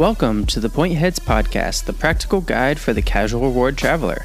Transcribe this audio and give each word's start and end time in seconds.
Welcome 0.00 0.46
to 0.46 0.60
the 0.60 0.68
PointHeads 0.68 1.20
Podcast, 1.20 1.84
the 1.84 1.92
practical 1.92 2.40
guide 2.40 2.78
for 2.78 2.94
the 2.94 3.02
casual 3.02 3.42
reward 3.42 3.76
traveler. 3.76 4.24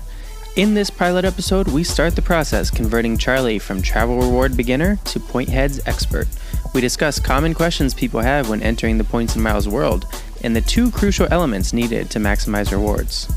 In 0.56 0.74
this 0.74 0.90
pilot 0.90 1.26
episode, 1.26 1.68
we 1.68 1.84
start 1.84 2.16
the 2.16 2.22
process 2.22 2.72
converting 2.72 3.18
Charlie 3.18 3.60
from 3.60 3.82
travel 3.82 4.18
reward 4.18 4.56
beginner 4.56 4.96
to 5.04 5.20
PointHeads 5.20 5.86
expert. 5.86 6.30
We 6.74 6.80
discuss 6.80 7.20
common 7.20 7.54
questions 7.54 7.94
people 7.94 8.22
have 8.22 8.48
when 8.48 8.62
entering 8.62 8.98
the 8.98 9.04
points 9.04 9.36
and 9.36 9.44
miles 9.44 9.68
world 9.68 10.06
and 10.46 10.56
the 10.56 10.62
two 10.62 10.92
crucial 10.92 11.28
elements 11.30 11.74
needed 11.74 12.10
to 12.12 12.20
maximize 12.20 12.72
rewards. 12.72 13.28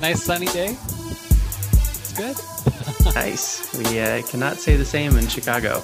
Nice 0.00 0.22
sunny 0.22 0.46
day. 0.46 0.76
It's 1.72 2.12
good. 2.16 3.14
nice. 3.16 3.76
We 3.76 3.98
uh, 3.98 4.22
cannot 4.22 4.58
say 4.58 4.76
the 4.76 4.84
same 4.84 5.16
in 5.16 5.26
Chicago. 5.26 5.82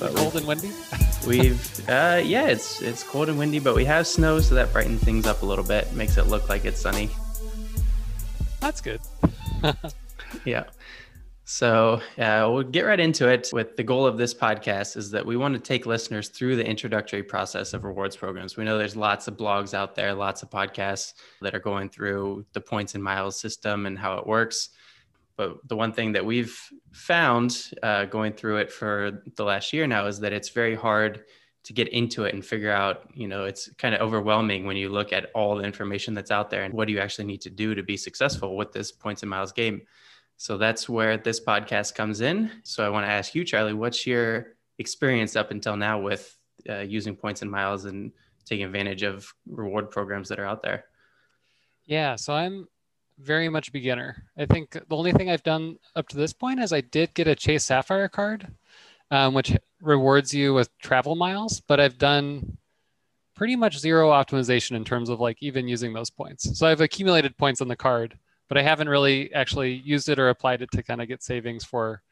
But 0.00 0.16
cold 0.16 0.34
and 0.36 0.46
windy. 0.46 0.72
we've 1.26 1.88
uh, 1.88 2.22
yeah, 2.24 2.46
it's 2.46 2.80
it's 2.80 3.02
cold 3.02 3.28
and 3.28 3.38
windy, 3.38 3.58
but 3.58 3.76
we 3.76 3.84
have 3.84 4.06
snow, 4.06 4.40
so 4.40 4.54
that 4.54 4.72
brightens 4.72 5.02
things 5.02 5.26
up 5.26 5.42
a 5.42 5.46
little 5.46 5.64
bit, 5.64 5.92
makes 5.92 6.16
it 6.16 6.26
look 6.26 6.48
like 6.48 6.64
it's 6.64 6.80
sunny. 6.80 7.10
That's 8.60 8.80
good. 8.80 9.00
yeah. 10.46 10.64
So 11.44 12.00
uh, 12.16 12.48
we'll 12.50 12.62
get 12.62 12.82
right 12.82 13.00
into 13.00 13.28
it. 13.28 13.50
With 13.52 13.76
the 13.76 13.82
goal 13.82 14.06
of 14.06 14.16
this 14.16 14.32
podcast 14.32 14.96
is 14.96 15.10
that 15.10 15.26
we 15.26 15.36
want 15.36 15.54
to 15.54 15.60
take 15.60 15.84
listeners 15.84 16.28
through 16.28 16.56
the 16.56 16.64
introductory 16.64 17.24
process 17.24 17.74
of 17.74 17.84
rewards 17.84 18.16
programs. 18.16 18.56
We 18.56 18.64
know 18.64 18.78
there's 18.78 18.96
lots 18.96 19.26
of 19.26 19.36
blogs 19.36 19.74
out 19.74 19.96
there, 19.96 20.14
lots 20.14 20.42
of 20.42 20.48
podcasts 20.48 21.14
that 21.42 21.54
are 21.54 21.60
going 21.60 21.90
through 21.90 22.46
the 22.52 22.60
points 22.60 22.94
and 22.94 23.02
miles 23.02 23.38
system 23.38 23.86
and 23.86 23.98
how 23.98 24.16
it 24.18 24.26
works. 24.26 24.70
But 25.40 25.66
the 25.66 25.74
one 25.74 25.94
thing 25.94 26.12
that 26.12 26.26
we've 26.26 26.54
found 26.92 27.70
uh, 27.82 28.04
going 28.04 28.34
through 28.34 28.58
it 28.58 28.70
for 28.70 29.22
the 29.36 29.42
last 29.42 29.72
year 29.72 29.86
now 29.86 30.04
is 30.04 30.20
that 30.20 30.34
it's 30.34 30.50
very 30.50 30.74
hard 30.74 31.24
to 31.64 31.72
get 31.72 31.88
into 31.88 32.24
it 32.24 32.34
and 32.34 32.44
figure 32.44 32.70
out, 32.70 33.08
you 33.14 33.26
know, 33.26 33.46
it's 33.46 33.72
kind 33.76 33.94
of 33.94 34.02
overwhelming 34.02 34.66
when 34.66 34.76
you 34.76 34.90
look 34.90 35.14
at 35.14 35.30
all 35.34 35.56
the 35.56 35.64
information 35.64 36.12
that's 36.12 36.30
out 36.30 36.50
there 36.50 36.64
and 36.64 36.74
what 36.74 36.88
do 36.88 36.92
you 36.92 37.00
actually 37.00 37.24
need 37.24 37.40
to 37.40 37.48
do 37.48 37.74
to 37.74 37.82
be 37.82 37.96
successful 37.96 38.54
with 38.54 38.72
this 38.72 38.92
points 38.92 39.22
and 39.22 39.30
miles 39.30 39.50
game. 39.50 39.80
So 40.36 40.58
that's 40.58 40.90
where 40.90 41.16
this 41.16 41.40
podcast 41.40 41.94
comes 41.94 42.20
in. 42.20 42.50
So 42.62 42.84
I 42.84 42.90
want 42.90 43.06
to 43.06 43.10
ask 43.10 43.34
you, 43.34 43.42
Charlie, 43.42 43.72
what's 43.72 44.06
your 44.06 44.48
experience 44.78 45.36
up 45.36 45.52
until 45.52 45.74
now 45.74 45.98
with 46.00 46.36
uh, 46.68 46.80
using 46.80 47.16
points 47.16 47.40
and 47.40 47.50
miles 47.50 47.86
and 47.86 48.12
taking 48.44 48.66
advantage 48.66 49.04
of 49.04 49.32
reward 49.46 49.90
programs 49.90 50.28
that 50.28 50.38
are 50.38 50.44
out 50.44 50.62
there? 50.62 50.84
Yeah, 51.86 52.16
so 52.16 52.34
I'm 52.34 52.68
very 53.22 53.48
much 53.48 53.72
beginner. 53.72 54.24
I 54.36 54.46
think 54.46 54.72
the 54.72 54.96
only 54.96 55.12
thing 55.12 55.30
I've 55.30 55.42
done 55.42 55.76
up 55.96 56.08
to 56.08 56.16
this 56.16 56.32
point 56.32 56.60
is 56.60 56.72
I 56.72 56.80
did 56.80 57.14
get 57.14 57.28
a 57.28 57.34
Chase 57.34 57.64
Sapphire 57.64 58.08
card, 58.08 58.48
um, 59.10 59.34
which 59.34 59.56
rewards 59.80 60.34
you 60.34 60.54
with 60.54 60.76
travel 60.78 61.14
miles, 61.16 61.60
but 61.60 61.80
I've 61.80 61.98
done 61.98 62.56
pretty 63.34 63.56
much 63.56 63.78
zero 63.78 64.10
optimization 64.10 64.72
in 64.76 64.84
terms 64.84 65.08
of 65.08 65.20
like 65.20 65.38
even 65.40 65.68
using 65.68 65.92
those 65.92 66.10
points. 66.10 66.58
So 66.58 66.66
I've 66.66 66.80
accumulated 66.80 67.36
points 67.36 67.60
on 67.60 67.68
the 67.68 67.76
card 67.76 68.18
but 68.50 68.58
I 68.58 68.62
haven't 68.62 68.88
really 68.88 69.32
actually 69.32 69.74
used 69.74 70.08
it 70.08 70.18
or 70.18 70.28
applied 70.28 70.60
it 70.60 70.72
to 70.72 70.82
kind 70.82 71.00
of 71.00 71.06
get 71.06 71.22
savings 71.22 71.64
for 71.64 72.02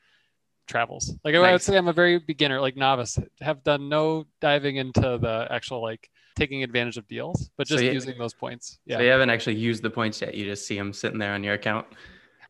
travels. 0.69 1.13
Like 1.25 1.35
nice. 1.35 1.45
I 1.45 1.53
would 1.53 1.63
say 1.63 1.77
I'm 1.77 1.89
a 1.89 1.93
very 1.93 2.21
beginner, 2.21 2.61
like 2.61 2.77
novice, 2.77 3.19
have 3.41 3.65
done 3.65 3.89
no 3.89 4.25
diving 4.41 4.77
into 4.77 5.19
the 5.21 5.49
actual 5.51 5.83
like 5.83 6.09
taking 6.39 6.63
advantage 6.63 6.97
of 6.97 7.07
deals, 7.09 7.51
but 7.57 7.67
just 7.67 7.81
so 7.81 7.85
you, 7.85 7.93
using 7.93 8.17
those 8.19 8.35
points. 8.35 8.79
Yeah. 8.87 8.99
So 8.99 9.03
you 9.03 9.11
haven't 9.11 9.31
actually 9.31 9.57
used 9.57 9.83
the 9.83 9.91
points 9.91 10.21
yet. 10.21 10.35
You 10.35 10.45
just 10.45 10.67
see 10.67 10.77
them 10.77 10.93
sitting 10.93 11.19
there 11.19 11.35
on 11.35 11.45
your 11.45 11.55
account. 11.55 11.87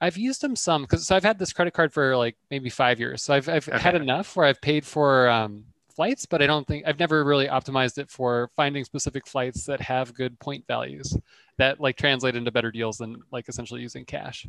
I've 0.01 0.17
used 0.17 0.41
them 0.41 0.55
some 0.55 0.83
because 0.83 1.07
so 1.07 1.17
I've 1.17 1.25
had 1.25 1.39
this 1.39 1.53
credit 1.53 1.75
card 1.75 1.93
for 1.93 2.17
like 2.17 2.37
maybe 2.51 2.71
five 2.71 3.01
years. 3.01 3.23
So 3.23 3.35
I've, 3.35 3.49
I've 3.49 3.69
okay. 3.69 3.79
had 3.79 3.97
enough 3.97 4.37
where 4.37 4.47
I've 4.47 4.61
paid 4.61 4.87
for 4.87 5.29
um, 5.29 5.65
flights, 5.89 6.27
but 6.27 6.41
I 6.41 6.47
don't 6.47 6.67
think 6.67 6.85
I've 6.87 7.01
never 7.01 7.25
really 7.25 7.49
optimized 7.49 7.99
it 7.99 8.09
for 8.09 8.51
finding 8.55 8.85
specific 8.85 9.27
flights 9.27 9.65
that 9.65 9.81
have 9.81 10.15
good 10.15 10.39
point 10.39 10.65
values 10.69 11.17
that 11.57 11.81
like 11.81 11.97
translate 11.97 12.37
into 12.37 12.53
better 12.53 12.71
deals 12.71 12.99
than 12.99 13.21
like 13.33 13.49
essentially 13.49 13.81
using 13.81 14.05
cash. 14.05 14.47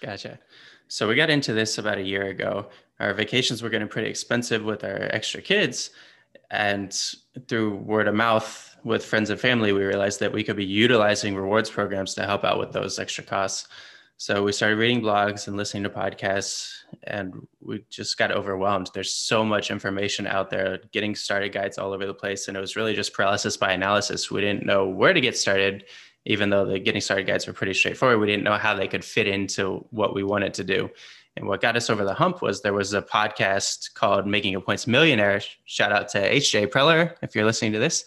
Gotcha. 0.00 0.38
So 0.86 1.08
we 1.08 1.16
got 1.16 1.30
into 1.30 1.52
this 1.52 1.78
about 1.78 1.98
a 1.98 2.02
year 2.02 2.28
ago. 2.28 2.68
Our 3.00 3.14
vacations 3.14 3.62
were 3.62 3.70
getting 3.70 3.88
pretty 3.88 4.08
expensive 4.08 4.62
with 4.62 4.84
our 4.84 5.08
extra 5.10 5.42
kids. 5.42 5.90
And 6.52 6.96
through 7.48 7.76
word 7.76 8.06
of 8.06 8.14
mouth 8.14 8.71
with 8.84 9.04
friends 9.04 9.30
and 9.30 9.40
family, 9.40 9.72
we 9.72 9.84
realized 9.84 10.20
that 10.20 10.32
we 10.32 10.42
could 10.42 10.56
be 10.56 10.64
utilizing 10.64 11.34
rewards 11.34 11.70
programs 11.70 12.14
to 12.14 12.26
help 12.26 12.44
out 12.44 12.58
with 12.58 12.72
those 12.72 12.98
extra 12.98 13.24
costs. 13.24 13.68
So 14.16 14.42
we 14.42 14.52
started 14.52 14.76
reading 14.76 15.00
blogs 15.00 15.48
and 15.48 15.56
listening 15.56 15.82
to 15.82 15.90
podcasts, 15.90 16.72
and 17.04 17.46
we 17.60 17.84
just 17.90 18.18
got 18.18 18.30
overwhelmed. 18.30 18.90
There's 18.94 19.12
so 19.12 19.44
much 19.44 19.70
information 19.70 20.26
out 20.26 20.48
there, 20.48 20.78
getting 20.92 21.14
started 21.16 21.52
guides 21.52 21.76
all 21.76 21.92
over 21.92 22.06
the 22.06 22.14
place. 22.14 22.46
And 22.46 22.56
it 22.56 22.60
was 22.60 22.76
really 22.76 22.94
just 22.94 23.14
paralysis 23.14 23.56
by 23.56 23.72
analysis. 23.72 24.30
We 24.30 24.40
didn't 24.40 24.64
know 24.64 24.86
where 24.86 25.12
to 25.12 25.20
get 25.20 25.36
started, 25.36 25.86
even 26.24 26.50
though 26.50 26.64
the 26.64 26.78
getting 26.78 27.00
started 27.00 27.26
guides 27.26 27.46
were 27.46 27.52
pretty 27.52 27.74
straightforward. 27.74 28.20
We 28.20 28.28
didn't 28.28 28.44
know 28.44 28.58
how 28.58 28.74
they 28.74 28.86
could 28.86 29.04
fit 29.04 29.26
into 29.26 29.84
what 29.90 30.14
we 30.14 30.22
wanted 30.22 30.54
to 30.54 30.64
do. 30.64 30.88
And 31.36 31.48
what 31.48 31.60
got 31.60 31.76
us 31.76 31.90
over 31.90 32.04
the 32.04 32.14
hump 32.14 32.42
was 32.42 32.62
there 32.62 32.74
was 32.74 32.94
a 32.94 33.02
podcast 33.02 33.94
called 33.94 34.26
Making 34.26 34.54
a 34.54 34.60
Points 34.60 34.86
Millionaire. 34.86 35.40
Shout 35.64 35.90
out 35.90 36.08
to 36.10 36.18
HJ 36.18 36.68
Preller 36.68 37.16
if 37.22 37.34
you're 37.34 37.46
listening 37.46 37.72
to 37.72 37.78
this 37.80 38.04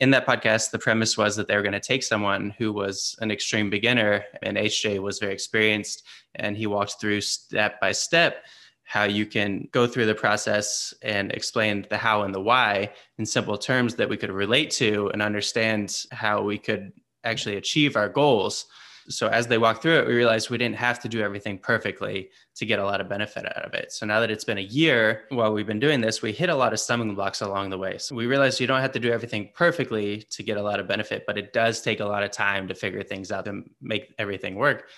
in 0.00 0.10
that 0.10 0.26
podcast, 0.26 0.70
the 0.70 0.78
premise 0.78 1.16
was 1.16 1.36
that 1.36 1.48
they 1.48 1.56
were 1.56 1.62
going 1.62 1.72
to 1.72 1.80
take 1.80 2.02
someone 2.02 2.54
who 2.56 2.72
was 2.72 3.16
an 3.20 3.30
extreme 3.30 3.68
beginner, 3.68 4.24
and 4.42 4.56
HJ 4.56 5.00
was 5.00 5.18
very 5.18 5.32
experienced, 5.32 6.04
and 6.36 6.56
he 6.56 6.66
walked 6.66 7.00
through 7.00 7.20
step 7.20 7.80
by 7.80 7.92
step 7.92 8.44
how 8.84 9.04
you 9.04 9.26
can 9.26 9.68
go 9.70 9.86
through 9.86 10.06
the 10.06 10.14
process 10.14 10.94
and 11.02 11.30
explain 11.32 11.86
the 11.90 11.96
how 11.96 12.22
and 12.22 12.34
the 12.34 12.40
why 12.40 12.90
in 13.18 13.26
simple 13.26 13.58
terms 13.58 13.96
that 13.96 14.08
we 14.08 14.16
could 14.16 14.30
relate 14.30 14.70
to 14.70 15.10
and 15.12 15.20
understand 15.20 16.04
how 16.10 16.40
we 16.40 16.56
could 16.56 16.90
actually 17.22 17.56
achieve 17.56 17.96
our 17.96 18.08
goals 18.08 18.64
so 19.08 19.28
as 19.28 19.46
they 19.46 19.58
walked 19.58 19.82
through 19.82 19.98
it, 19.98 20.06
we 20.06 20.14
realized 20.14 20.50
we 20.50 20.58
didn't 20.58 20.76
have 20.76 21.00
to 21.00 21.08
do 21.08 21.20
everything 21.20 21.58
perfectly 21.58 22.30
to 22.56 22.66
get 22.66 22.78
a 22.78 22.84
lot 22.84 23.00
of 23.00 23.08
benefit 23.08 23.46
out 23.46 23.64
of 23.64 23.74
it. 23.74 23.92
So 23.92 24.06
now 24.06 24.20
that 24.20 24.30
it's 24.30 24.44
been 24.44 24.58
a 24.58 24.62
year 24.62 25.24
while 25.30 25.52
we've 25.52 25.66
been 25.66 25.80
doing 25.80 26.00
this, 26.00 26.22
we 26.22 26.32
hit 26.32 26.50
a 26.50 26.54
lot 26.54 26.72
of 26.72 26.80
stumbling 26.80 27.14
blocks 27.14 27.40
along 27.40 27.70
the 27.70 27.78
way. 27.78 27.98
So 27.98 28.14
we 28.14 28.26
realized 28.26 28.60
you 28.60 28.66
don't 28.66 28.80
have 28.80 28.92
to 28.92 29.00
do 29.00 29.10
everything 29.10 29.50
perfectly 29.54 30.26
to 30.30 30.42
get 30.42 30.56
a 30.56 30.62
lot 30.62 30.80
of 30.80 30.88
benefit, 30.88 31.24
but 31.26 31.38
it 31.38 31.52
does 31.52 31.80
take 31.80 32.00
a 32.00 32.04
lot 32.04 32.22
of 32.22 32.30
time 32.30 32.68
to 32.68 32.74
figure 32.74 33.02
things 33.02 33.32
out 33.32 33.48
and 33.48 33.70
make 33.80 34.14
everything 34.18 34.56
work 34.56 34.88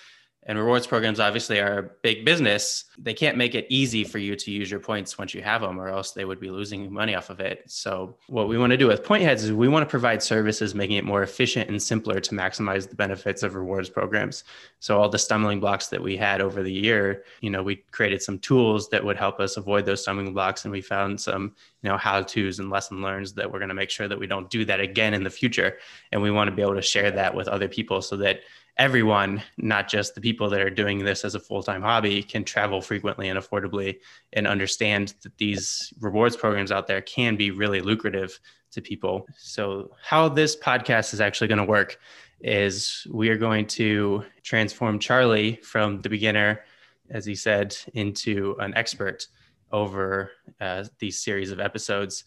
and 0.51 0.59
rewards 0.59 0.85
programs 0.85 1.21
obviously 1.21 1.61
are 1.61 1.79
a 1.79 1.83
big 2.03 2.25
business. 2.25 2.87
They 2.99 3.15
can't 3.15 3.37
make 3.37 3.55
it 3.55 3.67
easy 3.69 4.03
for 4.03 4.19
you 4.19 4.35
to 4.35 4.51
use 4.51 4.69
your 4.69 4.81
points 4.81 5.17
once 5.17 5.33
you 5.33 5.43
have 5.43 5.61
them 5.61 5.81
or 5.81 5.89
else 5.89 6.11
they 6.11 6.25
would 6.25 6.41
be 6.41 6.51
losing 6.51 6.93
money 6.93 7.15
off 7.15 7.31
of 7.31 7.39
it. 7.39 7.63
So 7.69 8.17
what 8.27 8.49
we 8.49 8.59
want 8.59 8.73
to 8.73 8.77
do 8.77 8.89
with 8.89 9.05
PointHeads 9.05 9.45
is 9.45 9.53
we 9.53 9.69
want 9.69 9.87
to 9.87 9.89
provide 9.89 10.25
services 10.25 10.75
making 10.75 10.97
it 10.97 11.05
more 11.05 11.23
efficient 11.23 11.71
and 11.71 11.81
simpler 11.81 12.19
to 12.19 12.35
maximize 12.35 12.89
the 12.89 12.97
benefits 12.97 13.45
of 13.45 13.55
rewards 13.55 13.89
programs. 13.89 14.43
So 14.81 15.01
all 15.01 15.09
the 15.09 15.21
stumbling 15.21 15.61
blocks 15.61 15.87
that 15.87 16.03
we 16.03 16.17
had 16.17 16.41
over 16.41 16.65
the 16.65 16.73
year 16.73 17.23
you 17.43 17.51
know 17.51 17.63
we 17.63 17.77
created 17.93 18.21
some 18.21 18.41
tools 18.41 18.89
that 18.89 19.05
would 19.05 19.17
help 19.17 19.39
us 19.39 19.57
avoid 19.57 19.87
those 19.87 20.03
stumbling 20.03 20.33
blocks 20.33 20.65
and 20.65 20.73
we 20.73 20.81
found 20.81 21.21
some 21.21 21.55
you 21.83 21.89
know 21.89 21.97
how 21.97 22.23
to's 22.23 22.59
and 22.59 22.71
lesson 22.71 23.03
learns 23.03 23.35
that 23.35 23.53
we're 23.53 23.61
going 23.61 23.69
to 23.69 23.75
make 23.75 23.91
sure 23.91 24.09
that 24.09 24.19
we 24.19 24.27
don't 24.27 24.51
do 24.51 24.65
that 24.65 24.81
again 24.81 25.15
in 25.15 25.23
the 25.23 25.31
future. 25.31 25.79
And 26.11 26.21
we 26.21 26.33
want 26.33 26.51
to 26.51 26.57
be 26.57 26.63
able 26.63 26.75
to 26.75 26.83
share 26.83 27.13
that 27.13 27.35
with 27.35 27.47
other 27.49 27.69
people 27.69 28.03
so 28.03 28.17
that 28.19 28.41
everyone, 28.77 29.43
not 29.59 29.89
just 29.89 30.15
the 30.15 30.21
people 30.21 30.40
that 30.49 30.61
are 30.61 30.71
doing 30.71 31.05
this 31.05 31.25
as 31.25 31.35
a 31.35 31.41
full 31.41 31.63
time 31.63 31.83
hobby, 31.83 32.23
can 32.23 32.45
travel 32.45 32.81
frequently 32.81 33.29
and 33.29 33.39
affordably 33.39 33.99
and 34.33 34.47
understand 34.47 35.15
that 35.23 35.37
these 35.39 35.93
rewards 36.01 36.37
programs 36.37 36.73
out 36.73 36.87
there 36.87 37.03
can 37.03 37.37
be 37.37 37.51
really 37.51 37.81
lucrative 37.81 38.41
to 38.73 38.81
people. 38.81 39.27
So, 39.37 39.91
how 40.03 40.29
this 40.29 40.57
podcast 40.57 41.13
is 41.13 41.21
actually 41.21 41.49
going 41.49 41.59
to 41.59 41.65
work 41.65 41.99
is 42.41 43.07
we 43.11 43.29
are 43.29 43.37
going 43.37 43.67
to 43.67 44.25
transform 44.43 44.99
Charlie 44.99 45.57
from 45.57 46.01
the 46.01 46.09
beginner, 46.09 46.61
as 47.11 47.27
he 47.27 47.35
said, 47.35 47.77
into 47.95 48.57
an 48.61 48.75
expert 48.75 49.27
over 49.73 50.31
uh, 50.61 50.85
these 50.99 51.23
series 51.23 51.51
of 51.51 51.61
episodes 51.61 52.25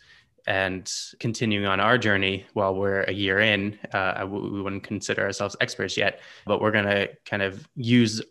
and 0.48 0.92
continuing 1.20 1.66
on 1.66 1.80
our 1.80 1.98
journey 1.98 2.46
while 2.54 2.76
we're 2.76 3.04
a 3.04 3.14
year 3.14 3.40
in 3.40 3.78
uh, 3.94 4.26
we 4.28 4.62
wouldn't 4.62 4.84
consider 4.84 5.24
ourselves 5.24 5.56
experts 5.62 5.98
yet 5.98 6.20
but 6.46 6.62
we're 6.62 6.72
going 6.72 6.86
to 6.86 7.10
kind 7.26 7.42
of 7.42 7.68
use 7.76 8.22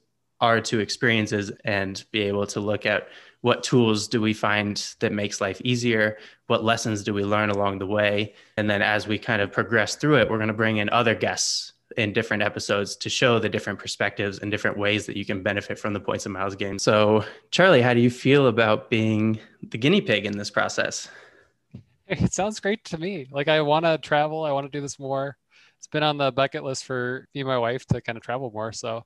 our 0.40 0.60
two 0.60 0.80
experiences 0.80 1.52
and 1.64 2.04
be 2.10 2.20
able 2.22 2.46
to 2.46 2.60
look 2.60 2.84
at 2.84 3.08
what 3.40 3.62
tools 3.62 4.08
do 4.08 4.20
we 4.20 4.32
find 4.32 4.94
that 5.00 5.12
makes 5.12 5.40
life 5.40 5.60
easier 5.64 6.18
what 6.48 6.64
lessons 6.64 7.02
do 7.02 7.14
we 7.14 7.24
learn 7.24 7.50
along 7.50 7.78
the 7.78 7.86
way 7.86 8.34
and 8.56 8.68
then 8.68 8.82
as 8.82 9.06
we 9.06 9.18
kind 9.18 9.40
of 9.40 9.50
progress 9.50 9.96
through 9.96 10.16
it 10.16 10.28
we're 10.28 10.38
going 10.38 10.48
to 10.48 10.54
bring 10.54 10.76
in 10.76 10.90
other 10.90 11.14
guests 11.14 11.72
in 11.96 12.12
different 12.12 12.42
episodes 12.42 12.96
to 12.96 13.10
show 13.10 13.38
the 13.38 13.48
different 13.48 13.78
perspectives 13.78 14.38
and 14.38 14.50
different 14.50 14.78
ways 14.78 15.04
that 15.06 15.16
you 15.16 15.26
can 15.26 15.42
benefit 15.42 15.78
from 15.78 15.92
the 15.92 16.00
points 16.00 16.24
and 16.24 16.32
miles 16.32 16.56
game. 16.56 16.78
So 16.78 17.24
charlie 17.50 17.82
how 17.82 17.92
do 17.94 18.00
you 18.00 18.10
feel 18.10 18.46
about 18.46 18.90
being 18.90 19.38
the 19.62 19.78
guinea 19.78 20.00
pig 20.00 20.24
in 20.24 20.38
this 20.38 20.50
process 20.50 21.08
it 22.20 22.32
sounds 22.32 22.60
great 22.60 22.84
to 22.84 22.98
me. 22.98 23.26
Like 23.30 23.48
I 23.48 23.60
want 23.62 23.84
to 23.84 23.98
travel. 23.98 24.44
I 24.44 24.52
want 24.52 24.70
to 24.70 24.76
do 24.76 24.82
this 24.82 24.98
more. 24.98 25.36
It's 25.78 25.86
been 25.86 26.02
on 26.02 26.18
the 26.18 26.30
bucket 26.30 26.62
list 26.62 26.84
for 26.84 27.26
me 27.34 27.40
and 27.40 27.48
my 27.48 27.58
wife 27.58 27.86
to 27.86 28.00
kind 28.00 28.16
of 28.16 28.22
travel 28.22 28.50
more. 28.52 28.72
So 28.72 29.04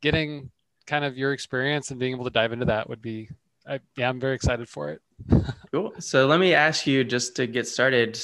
getting 0.00 0.50
kind 0.86 1.04
of 1.04 1.16
your 1.16 1.32
experience 1.32 1.90
and 1.90 2.00
being 2.00 2.12
able 2.12 2.24
to 2.24 2.30
dive 2.30 2.52
into 2.52 2.66
that 2.66 2.88
would 2.88 3.02
be 3.02 3.28
I, 3.66 3.80
yeah, 3.96 4.08
I'm 4.08 4.18
very 4.18 4.34
excited 4.34 4.68
for 4.68 4.90
it. 4.90 5.00
cool. 5.72 5.92
So 5.98 6.26
let 6.26 6.40
me 6.40 6.54
ask 6.54 6.86
you 6.86 7.04
just 7.04 7.36
to 7.36 7.46
get 7.46 7.68
started 7.68 8.18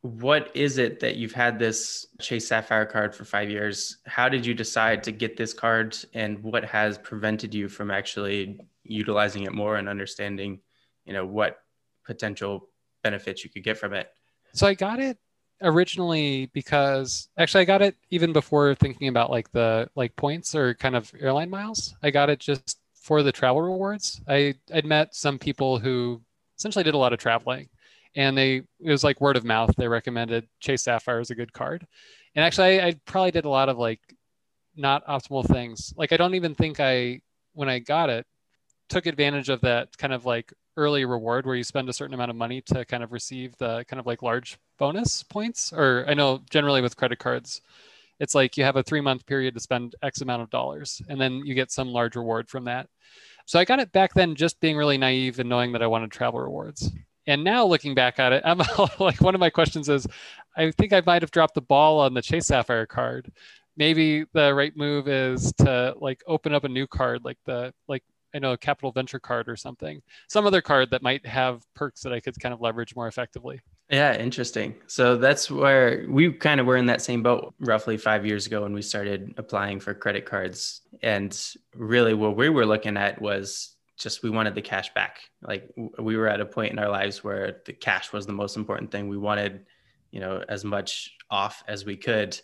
what 0.00 0.50
is 0.54 0.76
it 0.76 1.00
that 1.00 1.16
you've 1.16 1.32
had 1.32 1.58
this 1.58 2.06
Chase 2.20 2.48
Sapphire 2.48 2.84
card 2.84 3.14
for 3.14 3.24
five 3.24 3.48
years? 3.48 3.98
How 4.04 4.28
did 4.28 4.44
you 4.44 4.52
decide 4.52 5.02
to 5.04 5.12
get 5.12 5.38
this 5.38 5.54
card, 5.54 5.96
and 6.12 6.42
what 6.42 6.62
has 6.62 6.98
prevented 6.98 7.54
you 7.54 7.70
from 7.70 7.90
actually 7.90 8.60
utilizing 8.82 9.44
it 9.44 9.54
more 9.54 9.76
and 9.76 9.88
understanding, 9.88 10.60
you 11.06 11.14
know, 11.14 11.24
what 11.24 11.56
potential 12.04 12.68
benefits 13.04 13.44
you 13.44 13.50
could 13.50 13.62
get 13.62 13.78
from 13.78 13.94
it? 13.94 14.10
So 14.52 14.66
I 14.66 14.74
got 14.74 14.98
it 14.98 15.18
originally 15.62 16.46
because 16.46 17.28
actually 17.38 17.62
I 17.62 17.64
got 17.66 17.82
it 17.82 17.96
even 18.10 18.32
before 18.32 18.74
thinking 18.74 19.06
about 19.06 19.30
like 19.30 19.52
the 19.52 19.88
like 19.94 20.16
points 20.16 20.56
or 20.56 20.74
kind 20.74 20.96
of 20.96 21.12
airline 21.20 21.50
miles. 21.50 21.94
I 22.02 22.10
got 22.10 22.30
it 22.30 22.40
just 22.40 22.80
for 22.94 23.22
the 23.22 23.30
travel 23.30 23.62
rewards. 23.62 24.20
I 24.26 24.54
I'd 24.72 24.84
met 24.84 25.14
some 25.14 25.38
people 25.38 25.78
who 25.78 26.20
essentially 26.58 26.82
did 26.82 26.94
a 26.94 26.98
lot 26.98 27.12
of 27.12 27.20
traveling 27.20 27.68
and 28.16 28.36
they 28.36 28.56
it 28.56 28.90
was 28.90 29.04
like 29.04 29.20
word 29.20 29.36
of 29.36 29.44
mouth. 29.44 29.74
They 29.76 29.88
recommended 29.88 30.48
Chase 30.60 30.82
Sapphire 30.82 31.20
as 31.20 31.30
a 31.30 31.34
good 31.34 31.52
card, 31.52 31.86
and 32.34 32.44
actually 32.44 32.80
I, 32.80 32.88
I 32.88 32.94
probably 33.06 33.30
did 33.30 33.44
a 33.44 33.50
lot 33.50 33.68
of 33.68 33.78
like 33.78 34.00
not 34.76 35.06
optimal 35.06 35.46
things. 35.46 35.92
Like 35.96 36.12
I 36.12 36.16
don't 36.16 36.34
even 36.34 36.54
think 36.54 36.80
I 36.80 37.20
when 37.52 37.68
I 37.68 37.78
got 37.78 38.10
it 38.10 38.26
took 38.88 39.06
advantage 39.06 39.48
of 39.48 39.60
that 39.62 39.96
kind 39.96 40.12
of 40.12 40.26
like 40.26 40.52
early 40.76 41.04
reward 41.04 41.46
where 41.46 41.54
you 41.54 41.64
spend 41.64 41.88
a 41.88 41.92
certain 41.92 42.14
amount 42.14 42.30
of 42.30 42.36
money 42.36 42.60
to 42.62 42.84
kind 42.84 43.02
of 43.02 43.12
receive 43.12 43.56
the 43.58 43.84
kind 43.88 44.00
of 44.00 44.06
like 44.06 44.22
large 44.22 44.58
bonus 44.78 45.22
points. 45.22 45.72
Or 45.72 46.04
I 46.08 46.14
know 46.14 46.42
generally 46.50 46.80
with 46.80 46.96
credit 46.96 47.18
cards, 47.18 47.60
it's 48.20 48.34
like 48.34 48.56
you 48.56 48.64
have 48.64 48.76
a 48.76 48.82
three 48.82 49.00
month 49.00 49.26
period 49.26 49.54
to 49.54 49.60
spend 49.60 49.94
X 50.02 50.20
amount 50.20 50.42
of 50.42 50.50
dollars 50.50 51.00
and 51.08 51.20
then 51.20 51.42
you 51.44 51.54
get 51.54 51.70
some 51.70 51.88
large 51.88 52.16
reward 52.16 52.48
from 52.48 52.64
that. 52.64 52.88
So 53.46 53.58
I 53.58 53.64
got 53.64 53.80
it 53.80 53.92
back 53.92 54.14
then 54.14 54.34
just 54.34 54.60
being 54.60 54.76
really 54.76 54.98
naive 54.98 55.38
and 55.38 55.48
knowing 55.48 55.72
that 55.72 55.82
I 55.82 55.86
wanted 55.86 56.10
travel 56.10 56.40
rewards 56.40 56.90
and 57.26 57.44
now 57.44 57.64
looking 57.64 57.94
back 57.94 58.18
at 58.18 58.32
it, 58.32 58.42
I'm 58.44 58.58
like 58.98 59.20
one 59.20 59.34
of 59.34 59.40
my 59.40 59.50
questions 59.50 59.88
is, 59.88 60.06
I 60.56 60.70
think 60.70 60.92
I 60.92 61.02
might 61.04 61.22
have 61.22 61.30
dropped 61.30 61.54
the 61.54 61.60
ball 61.60 62.00
on 62.00 62.14
the 62.14 62.22
Chase 62.22 62.46
Sapphire 62.46 62.86
card. 62.86 63.32
Maybe 63.76 64.24
the 64.32 64.54
right 64.54 64.76
move 64.76 65.08
is 65.08 65.52
to 65.58 65.94
like 65.98 66.22
open 66.26 66.54
up 66.54 66.64
a 66.64 66.68
new 66.68 66.86
card, 66.86 67.24
like 67.24 67.38
the 67.44 67.72
like 67.88 68.04
I 68.34 68.40
know 68.40 68.52
a 68.52 68.58
capital 68.58 68.90
venture 68.90 69.20
card 69.20 69.48
or 69.48 69.56
something, 69.56 70.02
some 70.28 70.46
other 70.46 70.60
card 70.60 70.90
that 70.90 71.02
might 71.02 71.24
have 71.24 71.62
perks 71.74 72.02
that 72.02 72.12
I 72.12 72.20
could 72.20 72.38
kind 72.40 72.52
of 72.52 72.60
leverage 72.60 72.96
more 72.96 73.06
effectively. 73.06 73.60
Yeah, 73.90 74.16
interesting. 74.16 74.74
So 74.86 75.16
that's 75.16 75.50
where 75.50 76.06
we 76.08 76.32
kind 76.32 76.58
of 76.58 76.66
were 76.66 76.76
in 76.76 76.86
that 76.86 77.02
same 77.02 77.22
boat 77.22 77.54
roughly 77.60 77.96
five 77.96 78.26
years 78.26 78.46
ago 78.46 78.62
when 78.62 78.72
we 78.72 78.82
started 78.82 79.34
applying 79.36 79.78
for 79.78 79.94
credit 79.94 80.24
cards. 80.24 80.80
And 81.02 81.38
really, 81.76 82.14
what 82.14 82.36
we 82.36 82.48
were 82.48 82.66
looking 82.66 82.96
at 82.96 83.20
was 83.20 83.76
just 83.96 84.22
we 84.22 84.30
wanted 84.30 84.54
the 84.54 84.62
cash 84.62 84.92
back. 84.94 85.20
Like 85.42 85.70
we 85.98 86.16
were 86.16 86.28
at 86.28 86.40
a 86.40 86.46
point 86.46 86.72
in 86.72 86.78
our 86.78 86.88
lives 86.88 87.22
where 87.22 87.60
the 87.66 87.72
cash 87.72 88.12
was 88.12 88.26
the 88.26 88.32
most 88.32 88.56
important 88.56 88.90
thing. 88.90 89.08
We 89.08 89.18
wanted, 89.18 89.66
you 90.10 90.20
know, 90.20 90.42
as 90.48 90.64
much 90.64 91.14
off 91.30 91.62
as 91.68 91.84
we 91.84 91.96
could 91.96 92.40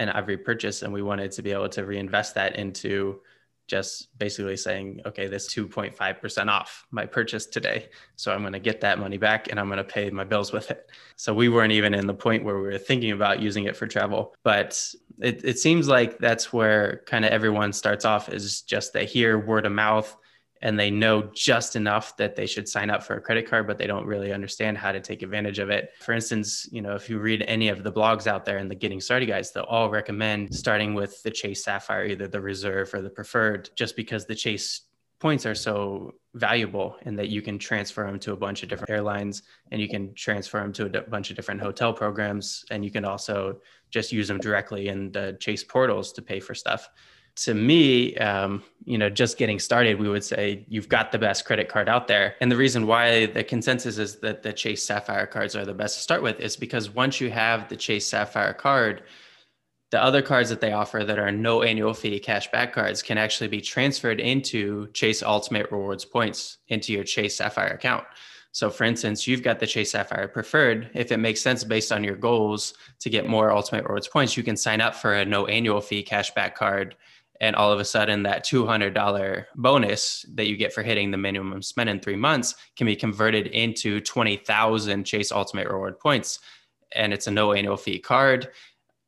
in 0.00 0.08
every 0.08 0.38
purchase, 0.38 0.82
and 0.82 0.92
we 0.92 1.02
wanted 1.02 1.32
to 1.32 1.42
be 1.42 1.52
able 1.52 1.68
to 1.68 1.84
reinvest 1.84 2.34
that 2.36 2.56
into 2.56 3.20
just 3.66 4.16
basically 4.18 4.56
saying, 4.56 5.00
okay, 5.06 5.26
this 5.26 5.52
2.5% 5.52 6.48
off 6.48 6.86
my 6.90 7.06
purchase 7.06 7.46
today. 7.46 7.88
So 8.16 8.32
I'm 8.32 8.40
going 8.40 8.52
to 8.52 8.58
get 8.58 8.80
that 8.82 8.98
money 8.98 9.18
back 9.18 9.50
and 9.50 9.58
I'm 9.58 9.66
going 9.66 9.78
to 9.78 9.84
pay 9.84 10.10
my 10.10 10.24
bills 10.24 10.52
with 10.52 10.70
it. 10.70 10.90
So 11.16 11.32
we 11.32 11.48
weren't 11.48 11.72
even 11.72 11.94
in 11.94 12.06
the 12.06 12.14
point 12.14 12.44
where 12.44 12.56
we 12.56 12.62
were 12.62 12.78
thinking 12.78 13.12
about 13.12 13.40
using 13.40 13.64
it 13.64 13.76
for 13.76 13.86
travel. 13.86 14.34
But 14.42 14.82
it, 15.20 15.44
it 15.44 15.58
seems 15.58 15.88
like 15.88 16.18
that's 16.18 16.52
where 16.52 17.02
kind 17.06 17.24
of 17.24 17.30
everyone 17.30 17.72
starts 17.72 18.04
off 18.04 18.28
is 18.28 18.62
just 18.62 18.92
they 18.92 19.06
hear 19.06 19.38
word 19.38 19.66
of 19.66 19.72
mouth 19.72 20.14
and 20.64 20.80
they 20.80 20.90
know 20.90 21.22
just 21.34 21.76
enough 21.76 22.16
that 22.16 22.34
they 22.34 22.46
should 22.46 22.66
sign 22.66 22.90
up 22.90 23.04
for 23.04 23.14
a 23.16 23.20
credit 23.20 23.48
card 23.48 23.66
but 23.66 23.78
they 23.78 23.86
don't 23.86 24.06
really 24.06 24.32
understand 24.32 24.76
how 24.76 24.90
to 24.90 24.98
take 24.98 25.22
advantage 25.22 25.60
of 25.60 25.70
it. 25.70 25.92
For 26.00 26.12
instance 26.12 26.68
you 26.72 26.82
know 26.82 26.96
if 26.96 27.08
you 27.08 27.20
read 27.20 27.44
any 27.46 27.68
of 27.68 27.84
the 27.84 27.92
blogs 27.92 28.26
out 28.26 28.44
there 28.44 28.58
and 28.58 28.68
the 28.68 28.74
getting 28.74 29.00
started 29.00 29.26
guys 29.26 29.52
they'll 29.52 29.64
all 29.64 29.90
recommend 29.90 30.52
starting 30.52 30.94
with 30.94 31.22
the 31.22 31.30
chase 31.30 31.62
sapphire 31.62 32.06
either 32.06 32.26
the 32.26 32.40
reserve 32.40 32.92
or 32.92 33.02
the 33.02 33.10
preferred 33.10 33.70
just 33.76 33.94
because 33.94 34.24
the 34.26 34.34
chase 34.34 34.82
points 35.20 35.46
are 35.46 35.54
so 35.54 36.12
valuable 36.34 36.96
and 37.02 37.18
that 37.18 37.28
you 37.28 37.40
can 37.40 37.58
transfer 37.58 38.04
them 38.04 38.18
to 38.18 38.32
a 38.32 38.36
bunch 38.36 38.62
of 38.62 38.68
different 38.68 38.90
airlines 38.90 39.42
and 39.70 39.80
you 39.80 39.88
can 39.88 40.12
transfer 40.14 40.60
them 40.60 40.72
to 40.72 40.84
a 40.84 41.02
bunch 41.02 41.30
of 41.30 41.36
different 41.36 41.60
hotel 41.60 41.92
programs 41.92 42.64
and 42.70 42.84
you 42.84 42.90
can 42.90 43.04
also 43.04 43.58
just 43.90 44.12
use 44.12 44.28
them 44.28 44.38
directly 44.38 44.88
in 44.88 45.12
the 45.12 45.36
chase 45.40 45.62
portals 45.62 46.12
to 46.12 46.20
pay 46.20 46.40
for 46.40 46.54
stuff 46.54 46.88
to 47.36 47.54
me, 47.54 48.16
um, 48.16 48.62
you 48.84 48.96
know, 48.96 49.10
just 49.10 49.38
getting 49.38 49.58
started, 49.58 49.98
we 49.98 50.08
would 50.08 50.22
say 50.22 50.64
you've 50.68 50.88
got 50.88 51.10
the 51.10 51.18
best 51.18 51.44
credit 51.44 51.68
card 51.68 51.88
out 51.88 52.06
there. 52.06 52.36
And 52.40 52.50
the 52.50 52.56
reason 52.56 52.86
why 52.86 53.26
the 53.26 53.42
consensus 53.42 53.98
is 53.98 54.20
that 54.20 54.42
the 54.42 54.52
Chase 54.52 54.84
Sapphire 54.84 55.26
cards 55.26 55.56
are 55.56 55.64
the 55.64 55.74
best 55.74 55.96
to 55.96 56.02
start 56.02 56.22
with 56.22 56.38
is 56.38 56.56
because 56.56 56.90
once 56.90 57.20
you 57.20 57.30
have 57.30 57.68
the 57.68 57.76
Chase 57.76 58.06
Sapphire 58.06 58.54
card, 58.54 59.02
the 59.90 60.02
other 60.02 60.22
cards 60.22 60.48
that 60.50 60.60
they 60.60 60.72
offer 60.72 61.04
that 61.04 61.18
are 61.18 61.32
no 61.32 61.62
annual 61.62 61.94
fee 61.94 62.20
cashback 62.20 62.72
cards 62.72 63.02
can 63.02 63.18
actually 63.18 63.48
be 63.48 63.60
transferred 63.60 64.20
into 64.20 64.88
Chase 64.92 65.22
Ultimate 65.22 65.70
Rewards 65.70 66.04
points 66.04 66.58
into 66.68 66.92
your 66.92 67.04
Chase 67.04 67.36
Sapphire 67.36 67.68
account. 67.68 68.04
So, 68.52 68.70
for 68.70 68.84
instance, 68.84 69.26
you've 69.26 69.42
got 69.42 69.58
the 69.58 69.66
Chase 69.66 69.90
Sapphire 69.92 70.28
Preferred. 70.28 70.90
If 70.94 71.10
it 71.10 71.16
makes 71.16 71.42
sense 71.42 71.64
based 71.64 71.90
on 71.90 72.04
your 72.04 72.14
goals 72.14 72.74
to 73.00 73.10
get 73.10 73.28
more 73.28 73.50
Ultimate 73.50 73.82
Rewards 73.82 74.06
points, 74.06 74.36
you 74.36 74.44
can 74.44 74.56
sign 74.56 74.80
up 74.80 74.94
for 74.94 75.14
a 75.14 75.24
no 75.24 75.46
annual 75.46 75.80
fee 75.80 76.04
cashback 76.04 76.54
card 76.54 76.94
and 77.40 77.56
all 77.56 77.72
of 77.72 77.80
a 77.80 77.84
sudden 77.84 78.22
that 78.22 78.44
$200 78.44 79.44
bonus 79.56 80.24
that 80.34 80.46
you 80.46 80.56
get 80.56 80.72
for 80.72 80.82
hitting 80.82 81.10
the 81.10 81.16
minimum 81.16 81.62
spend 81.62 81.90
in 81.90 82.00
three 82.00 82.16
months 82.16 82.54
can 82.76 82.86
be 82.86 82.96
converted 82.96 83.48
into 83.48 84.00
20,000 84.00 85.04
Chase 85.04 85.32
Ultimate 85.32 85.68
Reward 85.68 85.98
points. 85.98 86.40
And 86.94 87.12
it's 87.12 87.26
a 87.26 87.30
no 87.30 87.52
annual 87.52 87.76
fee 87.76 87.98
card, 87.98 88.50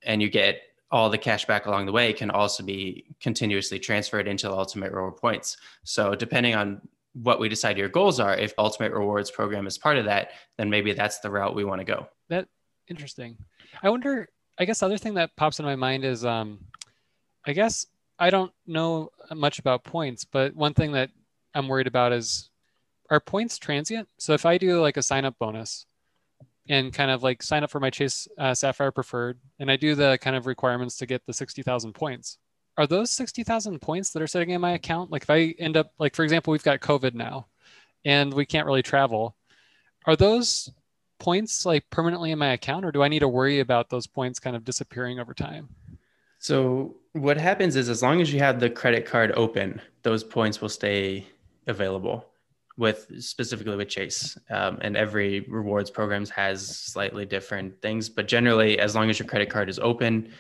and 0.03 0.21
you 0.21 0.29
get 0.29 0.61
all 0.91 1.11
the 1.11 1.19
cash 1.19 1.45
back 1.45 1.67
along 1.67 1.87
the 1.87 1.93
way 1.93 2.13
can 2.13 2.31
also 2.31 2.63
be 2.63 3.05
continuously 3.21 3.79
transferred 3.79 4.29
into 4.29 4.49
the 4.49 4.55
Ultimate 4.55 4.93
Reward 4.93 5.17
points. 5.17 5.57
So, 5.85 6.15
depending 6.15 6.55
on 6.55 6.81
what 7.13 7.41
we 7.41 7.49
decide 7.49 7.79
your 7.79 7.89
goals 7.89 8.21
are, 8.21 8.37
if 8.37 8.53
Ultimate 8.59 8.93
Rewards 8.93 9.31
program 9.31 9.67
is 9.67 9.79
part 9.79 9.99
of 9.99 10.05
that, 10.05 10.31
then 10.59 10.71
maybe 10.71 10.93
that's 10.93 11.19
the 11.21 11.31
route 11.31 11.55
we 11.55 11.65
want 11.65 11.81
to 11.81 11.85
go. 11.85 12.09
That 12.29 12.49
interesting. 12.89 13.37
I 13.83 13.91
wonder. 13.91 14.29
I 14.59 14.65
guess 14.65 14.81
the 14.81 14.87
other 14.87 14.97
thing 14.97 15.15
that 15.15 15.37
pops 15.37 15.59
in 15.59 15.67
my 15.67 15.77
mind 15.77 16.05
is, 16.05 16.25
um, 16.25 16.61
I 17.47 17.53
guess 17.53 17.87
I 18.19 18.31
don't 18.31 18.53
know 18.67 19.11
much 19.35 19.59
about 19.59 19.85
points, 19.85 20.25
but 20.25 20.55
one 20.55 20.75
thing 20.75 20.93
that 20.93 21.11
I'm 21.55 21.69
worried 21.69 21.87
about 21.87 22.13
is 22.13 22.51
are 23.11 23.21
points 23.21 23.59
transient? 23.59 24.09
So 24.19 24.33
if 24.33 24.47
I 24.47 24.59
do 24.59 24.81
like 24.81 24.97
a 24.97 25.03
sign 25.03 25.25
up 25.25 25.39
bonus 25.39 25.87
and 26.69 26.93
kind 26.93 27.11
of 27.11 27.23
like 27.23 27.43
sign 27.43 27.63
up 27.63 27.71
for 27.71 27.81
my 27.81 27.91
Chase 27.91 28.27
uh, 28.39 28.55
Sapphire 28.55 28.91
Preferred, 28.91 29.39
and 29.59 29.71
I 29.71 29.77
do 29.77 29.95
the 29.95 30.19
kind 30.21 30.35
of 30.35 30.47
requirements 30.47 30.97
to 30.99 31.07
get 31.07 31.25
the 31.27 31.33
60,000 31.33 31.93
points, 31.93 32.39
are 32.77 32.87
those 32.87 33.11
60,000 33.13 33.81
points 33.81 34.11
that 34.11 34.23
are 34.23 34.27
sitting 34.27 34.51
in 34.51 34.61
my 34.61 34.73
account? 34.73 35.11
Like 35.11 35.23
if 35.23 35.31
I 35.31 35.55
end 35.59 35.77
up, 35.77 35.93
like 35.99 36.15
for 36.15 36.25
example, 36.25 36.51
we've 36.51 36.63
got 36.63 36.81
COVID 36.81 37.15
now 37.15 37.47
and 38.05 38.33
we 38.33 38.45
can't 38.45 38.67
really 38.67 38.83
travel, 38.83 39.37
are 40.07 40.17
those 40.17 40.71
points 41.19 41.65
like 41.65 41.89
permanently 41.91 42.33
in 42.33 42.39
my 42.39 42.53
account 42.53 42.85
or 42.85 42.93
do 42.93 43.03
I 43.03 43.09
need 43.09 43.21
to 43.21 43.29
worry 43.29 43.61
about 43.61 43.89
those 43.89 44.07
points 44.07 44.39
kind 44.39 44.57
of 44.57 44.65
disappearing 44.65 45.19
over 45.19 45.33
time? 45.33 45.69
So 46.39 46.97
what 47.13 47.39
happens 47.39 47.77
is 47.77 47.89
as 47.89 48.03
long 48.03 48.21
as 48.21 48.33
you 48.33 48.41
have 48.41 48.61
the 48.61 48.71
credit 48.71 49.07
card 49.07 49.33
open, 49.37 49.81
those 50.03 50.23
points 50.23 50.61
will 50.61 50.69
stay 50.69 51.27
available 51.67 52.27
with 52.77 53.11
specifically 53.23 53.77
with 53.77 53.89
Chase. 53.89 54.37
Um, 54.51 54.79
and 54.83 54.97
every 54.97 55.41
rewards 55.49 55.91
programs 55.91 56.31
has 56.31 56.79
slightly 56.79 57.25
different 57.25 57.81
things, 57.81 58.09
but 58.09 58.29
generally, 58.29 58.79
as 58.79 58.95
long 58.95 59.09
as 59.09 59.19
your 59.19 59.27
credit 59.27 59.49
card 59.49 59.69
is 59.69 59.79
open, 59.79 60.31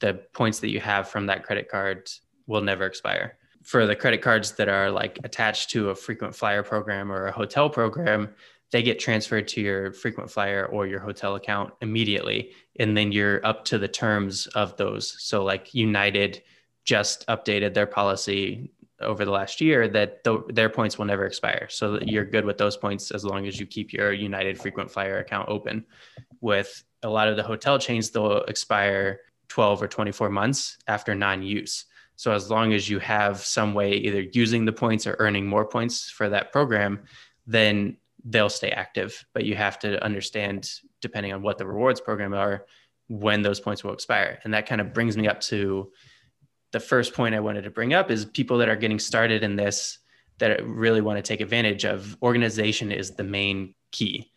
the 0.00 0.14
points 0.32 0.58
that 0.60 0.70
you 0.70 0.80
have 0.80 1.08
from 1.08 1.26
that 1.26 1.44
credit 1.44 1.68
card 1.68 2.10
will 2.46 2.60
never 2.60 2.86
expire. 2.86 3.38
For 3.62 3.86
the 3.86 3.96
credit 3.96 4.22
cards 4.22 4.52
that 4.52 4.68
are 4.68 4.90
like 4.90 5.18
attached 5.24 5.70
to 5.70 5.90
a 5.90 5.94
frequent 5.94 6.34
flyer 6.34 6.62
program 6.62 7.10
or 7.10 7.26
a 7.26 7.32
hotel 7.32 7.68
program, 7.68 8.34
they 8.76 8.82
get 8.82 8.98
transferred 8.98 9.48
to 9.48 9.62
your 9.62 9.90
frequent 9.90 10.30
flyer 10.30 10.66
or 10.66 10.86
your 10.86 11.00
hotel 11.00 11.34
account 11.34 11.72
immediately 11.80 12.50
and 12.78 12.94
then 12.94 13.10
you're 13.10 13.40
up 13.46 13.64
to 13.64 13.78
the 13.78 13.88
terms 13.88 14.46
of 14.48 14.76
those. 14.76 15.16
So 15.18 15.42
like 15.42 15.72
united 15.72 16.42
just 16.84 17.26
updated 17.26 17.72
their 17.72 17.86
policy 17.86 18.70
over 19.00 19.24
the 19.24 19.30
last 19.30 19.62
year 19.62 19.88
that 19.88 20.22
th- 20.24 20.40
their 20.50 20.68
points 20.68 20.98
will 20.98 21.06
never 21.06 21.24
expire. 21.24 21.68
So 21.70 21.98
you're 22.02 22.26
good 22.26 22.44
with 22.44 22.58
those 22.58 22.76
points 22.76 23.10
as 23.10 23.24
long 23.24 23.46
as 23.46 23.58
you 23.58 23.64
keep 23.64 23.94
your 23.94 24.12
united 24.12 24.60
frequent 24.60 24.90
flyer 24.90 25.20
account 25.20 25.48
open. 25.48 25.86
With 26.42 26.84
a 27.02 27.08
lot 27.08 27.28
of 27.28 27.36
the 27.36 27.42
hotel 27.42 27.78
chains 27.78 28.10
they'll 28.10 28.42
expire 28.42 29.20
12 29.48 29.84
or 29.84 29.88
24 29.88 30.28
months 30.28 30.76
after 30.86 31.14
non-use. 31.14 31.86
So 32.16 32.30
as 32.32 32.50
long 32.50 32.74
as 32.74 32.90
you 32.90 32.98
have 32.98 33.40
some 33.40 33.72
way 33.72 33.92
either 33.94 34.20
using 34.20 34.66
the 34.66 34.72
points 34.72 35.06
or 35.06 35.16
earning 35.18 35.46
more 35.46 35.64
points 35.64 36.10
for 36.10 36.28
that 36.28 36.52
program 36.52 37.04
then 37.46 37.96
they'll 38.28 38.50
stay 38.50 38.70
active. 38.70 39.24
But 39.32 39.44
you 39.44 39.54
have 39.54 39.78
to 39.80 40.02
understand, 40.04 40.70
depending 41.00 41.32
on 41.32 41.42
what 41.42 41.58
the 41.58 41.66
rewards 41.66 42.00
program 42.00 42.34
are, 42.34 42.66
when 43.08 43.42
those 43.42 43.60
points 43.60 43.84
will 43.84 43.92
expire. 43.92 44.40
And 44.42 44.52
that 44.52 44.66
kind 44.66 44.80
of 44.80 44.92
brings 44.92 45.16
me 45.16 45.28
up 45.28 45.40
to 45.42 45.92
the 46.72 46.80
first 46.80 47.14
point 47.14 47.34
I 47.34 47.40
wanted 47.40 47.62
to 47.62 47.70
bring 47.70 47.94
up 47.94 48.10
is 48.10 48.24
people 48.24 48.58
that 48.58 48.68
are 48.68 48.76
getting 48.76 48.98
started 48.98 49.42
in 49.42 49.56
this. 49.56 49.98
that 50.38 50.66
really 50.66 51.00
want 51.00 51.16
to 51.16 51.22
take 51.22 51.40
advantage 51.40 51.84
of, 51.84 52.16
organization 52.22 52.92
is 52.92 53.12
the 53.12 53.24
main 53.24 53.74
key. 53.92 54.30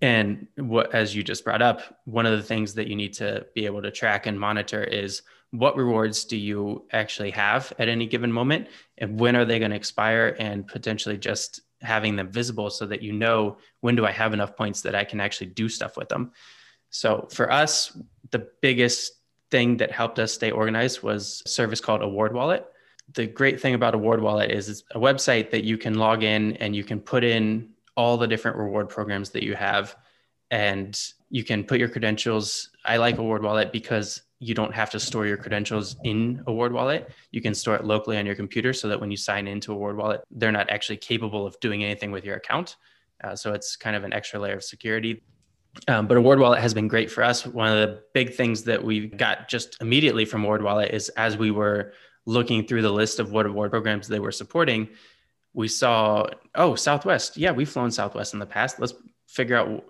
And 0.00 0.46
what, 0.56 0.94
as 0.94 1.14
you 1.14 1.22
just 1.22 1.44
brought 1.44 1.60
up, 1.60 1.82
one 2.04 2.24
of 2.24 2.36
the 2.38 2.42
things 2.42 2.74
that 2.74 2.86
you 2.86 2.96
need 2.96 3.12
to 3.14 3.44
be 3.54 3.66
able 3.66 3.82
to 3.82 3.90
track 3.90 4.26
and 4.26 4.38
monitor 4.38 4.82
is 4.82 5.22
what 5.50 5.76
rewards 5.76 6.24
do 6.24 6.36
you 6.36 6.86
actually 6.92 7.30
have 7.32 7.72
at 7.78 7.88
any 7.88 8.06
given 8.06 8.32
moment 8.32 8.68
and 8.96 9.20
when 9.20 9.36
are 9.36 9.44
they 9.44 9.58
going 9.58 9.70
to 9.70 9.76
expire 9.76 10.34
and 10.38 10.66
potentially 10.66 11.18
just 11.18 11.60
having 11.82 12.16
them 12.16 12.30
visible 12.30 12.70
so 12.70 12.86
that 12.86 13.02
you 13.02 13.12
know 13.12 13.56
when 13.80 13.96
do 13.96 14.06
I 14.06 14.12
have 14.12 14.32
enough 14.32 14.56
points 14.56 14.82
that 14.82 14.94
I 14.94 15.04
can 15.04 15.20
actually 15.20 15.48
do 15.48 15.68
stuff 15.68 15.96
with 15.96 16.08
them. 16.08 16.32
So 16.90 17.28
for 17.32 17.50
us, 17.50 17.96
the 18.30 18.48
biggest 18.60 19.12
thing 19.50 19.78
that 19.78 19.90
helped 19.90 20.18
us 20.18 20.32
stay 20.32 20.50
organized 20.50 21.02
was 21.02 21.42
a 21.44 21.48
service 21.48 21.80
called 21.80 22.02
Award 22.02 22.34
Wallet. 22.34 22.66
The 23.14 23.26
great 23.26 23.60
thing 23.60 23.74
about 23.74 23.94
Award 23.94 24.22
Wallet 24.22 24.50
is 24.50 24.68
it's 24.68 24.84
a 24.94 24.98
website 24.98 25.50
that 25.50 25.64
you 25.64 25.76
can 25.76 25.94
log 25.94 26.22
in 26.22 26.56
and 26.58 26.74
you 26.74 26.84
can 26.84 27.00
put 27.00 27.24
in 27.24 27.70
all 27.96 28.16
the 28.16 28.26
different 28.26 28.56
reward 28.56 28.88
programs 28.88 29.30
that 29.30 29.42
you 29.42 29.54
have 29.54 29.96
and 30.52 31.00
you 31.30 31.42
can 31.42 31.64
put 31.64 31.80
your 31.80 31.88
credentials. 31.88 32.68
I 32.84 32.98
like 32.98 33.18
Award 33.18 33.42
Wallet 33.42 33.72
because 33.72 34.22
you 34.38 34.54
don't 34.54 34.74
have 34.74 34.90
to 34.90 35.00
store 35.00 35.26
your 35.26 35.38
credentials 35.38 35.96
in 36.04 36.42
Award 36.46 36.72
Wallet. 36.72 37.10
You 37.30 37.40
can 37.40 37.54
store 37.54 37.74
it 37.74 37.84
locally 37.84 38.18
on 38.18 38.26
your 38.26 38.34
computer 38.34 38.72
so 38.74 38.86
that 38.88 39.00
when 39.00 39.10
you 39.10 39.16
sign 39.16 39.48
into 39.48 39.72
Award 39.72 39.96
Wallet, 39.96 40.20
they're 40.30 40.52
not 40.52 40.68
actually 40.68 40.98
capable 40.98 41.46
of 41.46 41.58
doing 41.60 41.82
anything 41.82 42.12
with 42.12 42.24
your 42.24 42.36
account. 42.36 42.76
Uh, 43.24 43.34
so 43.34 43.54
it's 43.54 43.76
kind 43.76 43.96
of 43.96 44.04
an 44.04 44.12
extra 44.12 44.38
layer 44.38 44.56
of 44.56 44.62
security. 44.62 45.22
Um, 45.88 46.06
but 46.06 46.18
Award 46.18 46.38
Wallet 46.38 46.60
has 46.60 46.74
been 46.74 46.86
great 46.86 47.10
for 47.10 47.24
us. 47.24 47.46
One 47.46 47.68
of 47.68 47.78
the 47.88 48.02
big 48.12 48.34
things 48.34 48.62
that 48.64 48.84
we 48.84 49.06
got 49.06 49.48
just 49.48 49.80
immediately 49.80 50.26
from 50.26 50.44
Award 50.44 50.62
Wallet 50.62 50.92
is 50.92 51.08
as 51.10 51.38
we 51.38 51.50
were 51.50 51.94
looking 52.26 52.66
through 52.66 52.82
the 52.82 52.92
list 52.92 53.20
of 53.20 53.32
what 53.32 53.46
award 53.46 53.70
programs 53.70 54.06
they 54.06 54.20
were 54.20 54.32
supporting, 54.32 54.90
we 55.54 55.66
saw, 55.66 56.26
oh, 56.56 56.74
Southwest. 56.74 57.38
Yeah, 57.38 57.52
we've 57.52 57.70
flown 57.70 57.90
Southwest 57.90 58.34
in 58.34 58.38
the 58.38 58.46
past. 58.46 58.78
Let's 58.78 58.94
figure 59.28 59.56
out, 59.56 59.84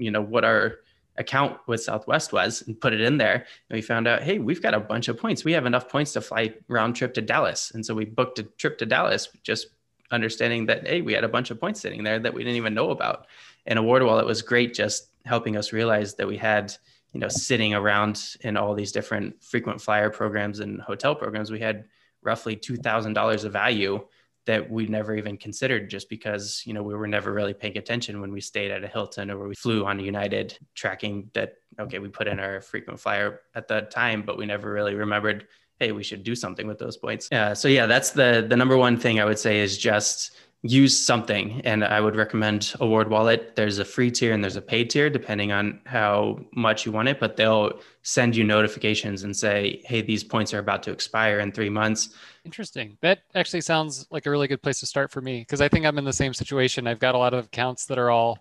you 0.00 0.10
know, 0.10 0.22
what 0.22 0.44
our 0.44 0.78
account 1.16 1.58
with 1.66 1.82
Southwest 1.82 2.32
was 2.32 2.62
and 2.66 2.80
put 2.80 2.92
it 2.92 3.00
in 3.00 3.18
there. 3.18 3.46
And 3.68 3.76
we 3.76 3.82
found 3.82 4.08
out, 4.08 4.22
hey, 4.22 4.38
we've 4.38 4.62
got 4.62 4.74
a 4.74 4.80
bunch 4.80 5.08
of 5.08 5.18
points. 5.18 5.44
We 5.44 5.52
have 5.52 5.66
enough 5.66 5.88
points 5.88 6.12
to 6.12 6.20
fly 6.20 6.54
round 6.68 6.96
trip 6.96 7.14
to 7.14 7.22
Dallas. 7.22 7.70
And 7.72 7.84
so 7.84 7.94
we 7.94 8.04
booked 8.04 8.38
a 8.40 8.42
trip 8.42 8.78
to 8.78 8.86
Dallas, 8.86 9.28
just 9.42 9.68
understanding 10.10 10.66
that, 10.66 10.86
hey, 10.86 11.02
we 11.02 11.12
had 11.12 11.24
a 11.24 11.28
bunch 11.28 11.50
of 11.50 11.60
points 11.60 11.80
sitting 11.80 12.02
there 12.02 12.18
that 12.18 12.34
we 12.34 12.42
didn't 12.42 12.56
even 12.56 12.74
know 12.74 12.90
about. 12.90 13.26
And 13.66 13.78
Award 13.78 14.02
Wallet 14.02 14.26
was 14.26 14.42
great, 14.42 14.74
just 14.74 15.08
helping 15.24 15.56
us 15.56 15.72
realize 15.72 16.14
that 16.14 16.26
we 16.26 16.36
had, 16.36 16.74
you 17.12 17.20
know, 17.20 17.28
sitting 17.28 17.74
around 17.74 18.36
in 18.40 18.56
all 18.56 18.74
these 18.74 18.92
different 18.92 19.42
frequent 19.42 19.80
flyer 19.80 20.10
programs 20.10 20.60
and 20.60 20.80
hotel 20.80 21.14
programs, 21.14 21.50
we 21.50 21.60
had 21.60 21.84
roughly 22.22 22.56
$2,000 22.56 23.44
of 23.44 23.52
value 23.52 24.04
that 24.46 24.70
we 24.70 24.86
never 24.86 25.14
even 25.14 25.36
considered 25.36 25.88
just 25.88 26.08
because 26.08 26.62
you 26.66 26.72
know 26.72 26.82
we 26.82 26.94
were 26.94 27.06
never 27.06 27.32
really 27.32 27.54
paying 27.54 27.78
attention 27.78 28.20
when 28.20 28.32
we 28.32 28.40
stayed 28.40 28.70
at 28.70 28.84
a 28.84 28.88
Hilton 28.88 29.30
or 29.30 29.48
we 29.48 29.54
flew 29.54 29.84
on 29.84 29.98
United 29.98 30.58
tracking 30.74 31.30
that 31.34 31.54
okay 31.80 31.98
we 31.98 32.08
put 32.08 32.26
in 32.26 32.38
our 32.38 32.60
frequent 32.60 33.00
flyer 33.00 33.40
at 33.54 33.68
that 33.68 33.90
time 33.90 34.22
but 34.22 34.36
we 34.36 34.46
never 34.46 34.72
really 34.72 34.94
remembered 34.94 35.46
hey 35.78 35.92
we 35.92 36.02
should 36.02 36.22
do 36.22 36.34
something 36.34 36.66
with 36.66 36.78
those 36.78 36.96
points. 36.96 37.28
Yeah 37.32 37.54
so 37.54 37.68
yeah 37.68 37.86
that's 37.86 38.10
the 38.10 38.46
the 38.48 38.56
number 38.56 38.76
one 38.76 38.96
thing 38.98 39.20
I 39.20 39.24
would 39.24 39.38
say 39.38 39.60
is 39.60 39.78
just 39.78 40.36
use 40.66 40.98
something 40.98 41.60
and 41.66 41.84
i 41.84 42.00
would 42.00 42.16
recommend 42.16 42.72
award 42.80 43.10
wallet. 43.10 43.54
There's 43.54 43.78
a 43.78 43.84
free 43.84 44.10
tier 44.10 44.32
and 44.32 44.42
there's 44.42 44.56
a 44.56 44.62
paid 44.62 44.88
tier 44.88 45.10
depending 45.10 45.52
on 45.52 45.80
how 45.84 46.40
much 46.52 46.86
you 46.86 46.92
want 46.92 47.08
it 47.08 47.20
but 47.20 47.36
they'll 47.36 47.78
send 48.02 48.34
you 48.34 48.44
notifications 48.44 49.24
and 49.24 49.36
say 49.36 49.82
hey 49.84 50.00
these 50.00 50.24
points 50.24 50.54
are 50.54 50.58
about 50.58 50.82
to 50.84 50.90
expire 50.90 51.38
in 51.40 51.52
three 51.52 51.68
months. 51.68 52.14
Interesting. 52.46 52.96
That 53.02 53.20
actually 53.34 53.60
sounds 53.60 54.06
like 54.10 54.24
a 54.24 54.30
really 54.30 54.48
good 54.48 54.62
place 54.62 54.80
to 54.80 54.86
start 54.86 55.10
for 55.10 55.20
me 55.20 55.40
because 55.40 55.60
i 55.60 55.68
think 55.68 55.84
i'm 55.84 55.98
in 55.98 56.04
the 56.04 56.12
same 56.14 56.32
situation. 56.32 56.86
I've 56.86 56.98
got 56.98 57.14
a 57.14 57.18
lot 57.18 57.34
of 57.34 57.46
accounts 57.46 57.84
that 57.86 57.98
are 57.98 58.10
all 58.10 58.38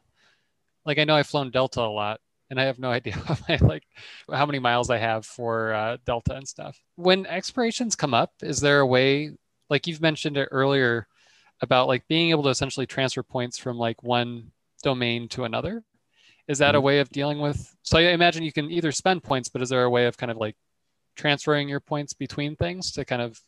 like 0.85 0.99
i 0.99 1.03
know 1.03 1.15
i've 1.15 1.27
flown 1.27 1.51
delta 1.51 1.81
a 1.81 1.91
lot 1.91 2.21
and 2.49 2.61
I 2.61 2.65
have 2.65 2.79
no 2.79 2.91
idea 2.99 3.15
how 3.15 3.35
my, 3.49 3.57
like 3.57 3.83
how 4.31 4.45
many 4.45 4.59
miles 4.59 4.89
I 4.89 4.97
have 4.97 5.25
for 5.25 5.73
uh, 5.73 5.97
Delta 6.05 6.35
and 6.35 6.47
stuff. 6.47 6.79
When 6.95 7.25
expirations 7.25 7.95
come 7.95 8.13
up, 8.13 8.31
is 8.41 8.61
there 8.61 8.79
a 8.79 8.87
way, 8.87 9.31
like 9.69 9.87
you've 9.87 10.01
mentioned 10.01 10.37
it 10.37 10.49
earlier, 10.51 11.07
about 11.63 11.87
like 11.87 12.07
being 12.07 12.29
able 12.29 12.43
to 12.43 12.49
essentially 12.49 12.85
transfer 12.85 13.23
points 13.23 13.57
from 13.57 13.77
like 13.77 14.03
one 14.03 14.51
domain 14.83 15.27
to 15.29 15.45
another. 15.45 15.83
Is 16.47 16.57
that 16.59 16.69
mm-hmm. 16.69 16.77
a 16.77 16.81
way 16.81 16.99
of 16.99 17.09
dealing 17.09 17.39
with? 17.39 17.73
So 17.83 17.97
I 17.97 18.01
imagine 18.11 18.43
you 18.43 18.51
can 18.51 18.69
either 18.69 18.91
spend 18.91 19.23
points, 19.23 19.49
but 19.49 19.61
is 19.61 19.69
there 19.69 19.83
a 19.83 19.89
way 19.89 20.05
of 20.05 20.17
kind 20.17 20.31
of 20.31 20.37
like 20.37 20.55
transferring 21.15 21.69
your 21.69 21.79
points 21.79 22.13
between 22.13 22.55
things 22.55 22.91
to 22.91 23.05
kind 23.05 23.21
of 23.21 23.39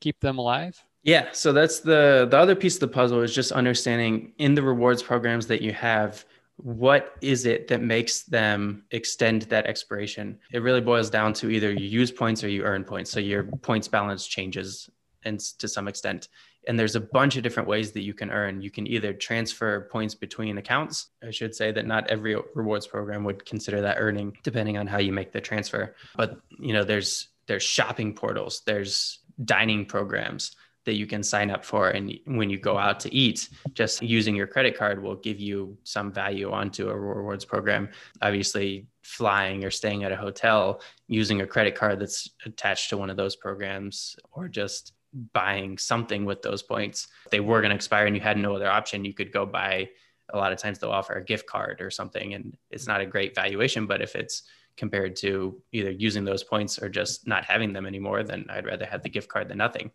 keep 0.00 0.20
them 0.20 0.38
alive? 0.38 0.80
Yeah, 1.02 1.28
so 1.32 1.52
that's 1.52 1.80
the 1.80 2.28
the 2.30 2.36
other 2.36 2.54
piece 2.54 2.74
of 2.74 2.80
the 2.80 2.88
puzzle 2.88 3.22
is 3.22 3.34
just 3.34 3.52
understanding 3.52 4.32
in 4.38 4.54
the 4.54 4.62
rewards 4.62 5.02
programs 5.02 5.46
that 5.46 5.62
you 5.62 5.72
have 5.72 6.24
what 6.56 7.14
is 7.20 7.44
it 7.44 7.68
that 7.68 7.82
makes 7.82 8.22
them 8.22 8.84
extend 8.90 9.42
that 9.42 9.66
expiration 9.66 10.38
it 10.52 10.62
really 10.62 10.80
boils 10.80 11.10
down 11.10 11.34
to 11.34 11.50
either 11.50 11.70
you 11.70 11.86
use 11.86 12.10
points 12.10 12.42
or 12.42 12.48
you 12.48 12.62
earn 12.62 12.82
points 12.82 13.10
so 13.10 13.20
your 13.20 13.44
points 13.60 13.88
balance 13.88 14.26
changes 14.26 14.88
and 15.24 15.38
to 15.38 15.68
some 15.68 15.86
extent 15.86 16.28
and 16.66 16.78
there's 16.78 16.96
a 16.96 17.00
bunch 17.00 17.36
of 17.36 17.42
different 17.42 17.68
ways 17.68 17.92
that 17.92 18.02
you 18.02 18.14
can 18.14 18.30
earn. 18.30 18.60
You 18.60 18.70
can 18.70 18.86
either 18.86 19.12
transfer 19.12 19.88
points 19.90 20.14
between 20.14 20.58
accounts. 20.58 21.08
I 21.26 21.30
should 21.30 21.54
say 21.54 21.72
that 21.72 21.86
not 21.86 22.08
every 22.08 22.36
rewards 22.54 22.86
program 22.86 23.24
would 23.24 23.44
consider 23.44 23.80
that 23.82 23.96
earning 23.98 24.36
depending 24.42 24.76
on 24.78 24.86
how 24.86 24.98
you 24.98 25.12
make 25.12 25.32
the 25.32 25.40
transfer. 25.40 25.94
But 26.16 26.40
you 26.58 26.72
know 26.72 26.84
there's 26.84 27.28
there's 27.46 27.62
shopping 27.62 28.14
portals 28.14 28.62
there's 28.66 29.20
dining 29.44 29.86
programs 29.86 30.56
that 30.86 30.94
you 30.94 31.06
can 31.06 31.22
sign 31.22 31.50
up 31.50 31.64
for. 31.64 31.90
And 31.90 32.18
when 32.24 32.48
you 32.48 32.58
go 32.58 32.78
out 32.78 33.00
to 33.00 33.14
eat 33.14 33.48
just 33.74 34.02
using 34.02 34.34
your 34.34 34.46
credit 34.46 34.78
card 34.78 35.02
will 35.02 35.16
give 35.16 35.38
you 35.38 35.76
some 35.82 36.12
value 36.12 36.50
onto 36.52 36.88
a 36.88 36.98
rewards 36.98 37.44
program. 37.44 37.90
Obviously 38.22 38.86
flying 39.02 39.64
or 39.64 39.70
staying 39.70 40.04
at 40.04 40.12
a 40.12 40.16
hotel 40.16 40.80
using 41.08 41.40
a 41.40 41.46
credit 41.46 41.74
card 41.74 42.00
that's 42.00 42.30
attached 42.44 42.88
to 42.90 42.96
one 42.96 43.10
of 43.10 43.16
those 43.16 43.36
programs 43.36 44.16
or 44.32 44.48
just 44.48 44.92
buying 45.32 45.78
something 45.78 46.24
with 46.24 46.42
those 46.42 46.62
points. 46.62 47.08
If 47.24 47.30
they 47.30 47.40
were 47.40 47.60
going 47.60 47.70
to 47.70 47.76
expire 47.76 48.06
and 48.06 48.14
you 48.14 48.20
had 48.20 48.38
no 48.38 48.54
other 48.54 48.70
option, 48.70 49.04
you 49.04 49.14
could 49.14 49.32
go 49.32 49.46
buy. 49.46 49.88
A 50.30 50.36
lot 50.36 50.52
of 50.52 50.58
times 50.58 50.78
they'll 50.78 50.90
offer 50.90 51.14
a 51.14 51.24
gift 51.24 51.46
card 51.46 51.80
or 51.80 51.90
something, 51.90 52.34
and 52.34 52.56
it's 52.70 52.86
not 52.86 53.00
a 53.00 53.06
great 53.06 53.34
valuation. 53.34 53.86
But 53.86 54.02
if 54.02 54.14
it's 54.14 54.42
compared 54.76 55.16
to 55.16 55.60
either 55.72 55.90
using 55.90 56.24
those 56.24 56.44
points 56.44 56.82
or 56.82 56.88
just 56.88 57.26
not 57.26 57.44
having 57.44 57.72
them 57.72 57.86
anymore, 57.86 58.22
then 58.22 58.46
I'd 58.50 58.66
rather 58.66 58.84
have 58.84 59.02
the 59.02 59.08
gift 59.08 59.28
card 59.28 59.48
than 59.48 59.58
nothing. 59.58 59.90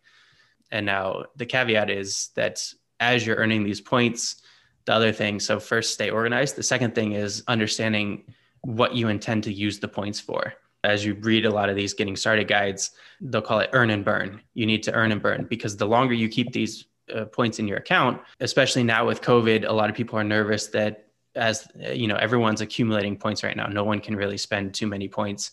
And 0.70 0.86
now 0.86 1.26
the 1.36 1.46
caveat 1.46 1.90
is 1.90 2.30
that 2.34 2.66
as 2.98 3.26
you're 3.26 3.36
earning 3.36 3.62
these 3.62 3.80
points, 3.80 4.42
the 4.86 4.94
other 4.94 5.12
thing, 5.12 5.38
so 5.38 5.60
first 5.60 5.92
stay 5.92 6.10
organized. 6.10 6.56
The 6.56 6.62
second 6.62 6.94
thing 6.94 7.12
is 7.12 7.44
understanding 7.46 8.24
what 8.62 8.94
you 8.94 9.08
intend 9.08 9.44
to 9.44 9.52
use 9.52 9.78
the 9.78 9.88
points 9.88 10.18
for 10.18 10.54
as 10.84 11.04
you 11.04 11.14
read 11.14 11.46
a 11.46 11.50
lot 11.50 11.68
of 11.68 11.76
these 11.76 11.94
getting 11.94 12.16
started 12.16 12.48
guides, 12.48 12.90
they'll 13.20 13.42
call 13.42 13.60
it 13.60 13.70
earn 13.72 13.90
and 13.90 14.04
burn. 14.04 14.40
You 14.54 14.66
need 14.66 14.82
to 14.84 14.92
earn 14.92 15.12
and 15.12 15.22
burn 15.22 15.46
because 15.48 15.76
the 15.76 15.86
longer 15.86 16.14
you 16.14 16.28
keep 16.28 16.52
these 16.52 16.86
uh, 17.14 17.26
points 17.26 17.58
in 17.58 17.68
your 17.68 17.78
account, 17.78 18.20
especially 18.40 18.82
now 18.82 19.06
with 19.06 19.20
COVID, 19.20 19.68
a 19.68 19.72
lot 19.72 19.90
of 19.90 19.96
people 19.96 20.18
are 20.18 20.24
nervous 20.24 20.66
that 20.68 21.06
as 21.34 21.66
you 21.76 22.06
know, 22.06 22.16
everyone's 22.16 22.60
accumulating 22.60 23.16
points 23.16 23.42
right 23.42 23.56
now. 23.56 23.66
No 23.66 23.84
one 23.84 24.00
can 24.00 24.16
really 24.16 24.36
spend 24.36 24.74
too 24.74 24.86
many 24.86 25.08
points. 25.08 25.52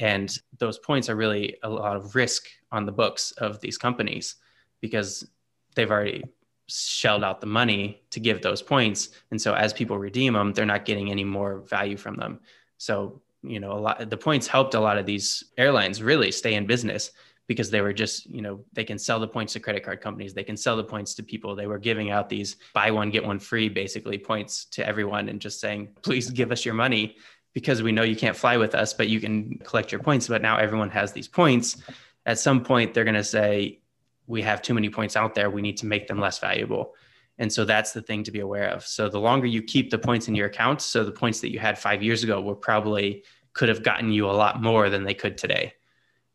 And 0.00 0.36
those 0.58 0.78
points 0.78 1.08
are 1.08 1.16
really 1.16 1.56
a 1.62 1.68
lot 1.68 1.96
of 1.96 2.14
risk 2.14 2.46
on 2.72 2.84
the 2.84 2.92
books 2.92 3.30
of 3.32 3.60
these 3.60 3.78
companies 3.78 4.36
because 4.80 5.26
they've 5.74 5.90
already 5.90 6.24
shelled 6.66 7.24
out 7.24 7.40
the 7.40 7.46
money 7.46 8.02
to 8.10 8.20
give 8.20 8.42
those 8.42 8.60
points. 8.60 9.10
And 9.30 9.40
so 9.40 9.54
as 9.54 9.72
people 9.72 9.98
redeem 9.98 10.34
them, 10.34 10.52
they're 10.52 10.66
not 10.66 10.84
getting 10.84 11.10
any 11.10 11.24
more 11.24 11.60
value 11.60 11.96
from 11.96 12.16
them. 12.16 12.40
So 12.76 13.22
you 13.44 13.60
know 13.60 13.72
a 13.72 13.80
lot 13.80 14.10
the 14.10 14.16
points 14.16 14.46
helped 14.46 14.74
a 14.74 14.80
lot 14.80 14.98
of 14.98 15.06
these 15.06 15.44
airlines 15.58 16.02
really 16.02 16.32
stay 16.32 16.54
in 16.54 16.66
business 16.66 17.12
because 17.46 17.70
they 17.70 17.80
were 17.80 17.92
just 17.92 18.26
you 18.26 18.42
know 18.42 18.64
they 18.72 18.84
can 18.84 18.98
sell 18.98 19.20
the 19.20 19.28
points 19.28 19.52
to 19.52 19.60
credit 19.60 19.84
card 19.84 20.00
companies. 20.00 20.34
They 20.34 20.44
can 20.44 20.56
sell 20.56 20.76
the 20.76 20.84
points 20.84 21.14
to 21.14 21.22
people. 21.22 21.54
They 21.54 21.66
were 21.66 21.78
giving 21.78 22.10
out 22.10 22.28
these 22.28 22.56
buy 22.72 22.90
one 22.90 23.10
get 23.10 23.24
one 23.24 23.38
free 23.38 23.68
basically 23.68 24.18
points 24.18 24.64
to 24.66 24.86
everyone 24.86 25.28
and 25.28 25.40
just 25.40 25.60
saying 25.60 25.90
please 26.02 26.30
give 26.30 26.52
us 26.52 26.64
your 26.64 26.74
money 26.74 27.16
because 27.52 27.82
we 27.82 27.92
know 27.92 28.02
you 28.02 28.16
can't 28.16 28.36
fly 28.36 28.56
with 28.56 28.74
us 28.74 28.94
but 28.94 29.08
you 29.08 29.20
can 29.20 29.58
collect 29.58 29.92
your 29.92 30.00
points. 30.00 30.28
But 30.28 30.42
now 30.42 30.56
everyone 30.56 30.90
has 30.90 31.12
these 31.12 31.28
points. 31.28 31.82
At 32.26 32.38
some 32.38 32.64
point 32.64 32.94
they're 32.94 33.04
going 33.04 33.14
to 33.14 33.24
say 33.24 33.80
we 34.26 34.40
have 34.42 34.62
too 34.62 34.74
many 34.74 34.88
points 34.88 35.16
out 35.16 35.34
there. 35.34 35.50
We 35.50 35.62
need 35.62 35.76
to 35.78 35.86
make 35.86 36.06
them 36.06 36.18
less 36.18 36.38
valuable. 36.38 36.94
And 37.38 37.52
so 37.52 37.64
that's 37.64 37.92
the 37.92 38.00
thing 38.00 38.22
to 38.24 38.30
be 38.30 38.40
aware 38.40 38.68
of. 38.68 38.86
So 38.86 39.08
the 39.08 39.18
longer 39.18 39.46
you 39.46 39.62
keep 39.62 39.90
the 39.90 39.98
points 39.98 40.28
in 40.28 40.34
your 40.34 40.46
account, 40.46 40.80
so 40.80 41.04
the 41.04 41.10
points 41.10 41.40
that 41.40 41.52
you 41.52 41.58
had 41.58 41.78
five 41.78 42.02
years 42.02 42.22
ago 42.22 42.40
were 42.40 42.54
probably 42.54 43.24
could 43.54 43.68
have 43.68 43.82
gotten 43.82 44.12
you 44.12 44.28
a 44.28 44.32
lot 44.32 44.62
more 44.62 44.90
than 44.90 45.04
they 45.04 45.14
could 45.14 45.38
today. 45.38 45.72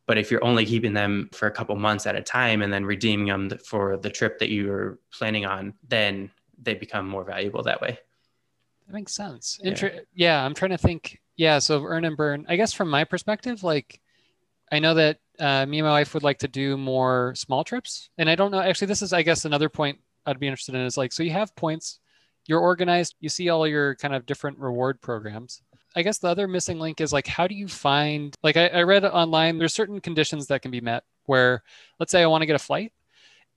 But 0.08 0.18
if 0.18 0.32
you're 0.32 0.44
only 0.44 0.66
keeping 0.66 0.94
them 0.94 1.30
for 1.34 1.48
a 1.48 1.52
couple 1.52 1.76
months 1.76 2.08
at 2.08 2.16
a 2.16 2.22
time 2.22 2.64
and 2.64 2.74
then 2.74 2.84
redeeming 2.84 3.28
them 3.28 3.50
for 3.64 3.96
the 3.98 4.10
trip 4.10 4.40
that 4.40 4.50
you 4.50 4.68
were 4.68 5.00
planning 5.12 5.46
on, 5.46 5.76
then 5.88 6.32
they 6.58 6.74
become 6.74 7.08
more 7.08 7.24
valuable 7.24 7.62
that 7.64 7.80
way. 7.80 8.00
That 8.88 8.94
makes 8.94 9.14
sense. 9.14 9.60
Inter- 9.62 9.92
yeah. 9.94 10.02
yeah, 10.16 10.44
I'm 10.44 10.56
trying 10.56 10.72
to 10.72 10.78
think. 10.78 11.22
Yeah, 11.36 11.60
so 11.60 11.84
earn 11.84 12.06
and 12.06 12.18
burn. 12.18 12.46
I 12.50 12.56
guess 12.56 12.74
from 12.74 12.90
my 12.90 13.04
perspective, 13.04 13.64
like 13.64 14.02
I 14.72 14.80
know 14.80 14.96
that 14.96 15.20
uh, 15.40 15.66
me 15.66 15.80
and 15.80 15.86
my 15.86 15.92
wife 15.92 16.14
would 16.14 16.24
like 16.24 16.40
to 16.40 16.48
do 16.48 16.76
more 16.76 17.34
small 17.36 17.64
trips, 17.64 18.10
and 18.18 18.30
I 18.30 18.36
don't 18.36 18.52
know. 18.52 18.60
Actually, 18.60 18.88
this 18.88 19.02
is, 19.02 19.14
I 19.14 19.22
guess, 19.22 19.46
another 19.46 19.70
point 19.70 20.00
I'd 20.26 20.40
be 20.40 20.48
interested 20.48 20.76
in 20.76 20.82
is 20.82 20.98
like, 20.98 21.14
so 21.14 21.24
you 21.24 21.32
have 21.32 21.56
points, 21.56 22.00
you're 22.48 22.60
organized, 22.60 23.16
you 23.20 23.30
see 23.30 23.50
all 23.50 23.68
your 23.68 23.96
kind 23.96 24.14
of 24.14 24.26
different 24.26 24.58
reward 24.58 25.02
programs. 25.02 25.62
I 25.96 26.04
guess 26.04 26.20
the 26.20 26.28
other 26.28 26.48
missing 26.48 26.80
link 26.80 27.02
is 27.02 27.12
like, 27.12 27.28
how 27.28 27.48
do 27.48 27.56
you 27.56 27.68
find, 27.68 28.36
like, 28.44 28.58
I, 28.58 28.68
I 28.68 28.84
read 28.84 29.04
online, 29.06 29.58
there's 29.58 29.74
certain 29.74 30.00
conditions 30.00 30.48
that 30.48 30.62
can 30.62 30.72
be 30.72 30.82
met 30.82 31.04
where, 31.26 31.64
let's 32.00 32.12
say 32.12 32.22
I 32.22 32.28
want 32.28 32.42
to 32.42 32.46
get 32.46 32.56
a 32.56 32.60
flight 32.60 32.94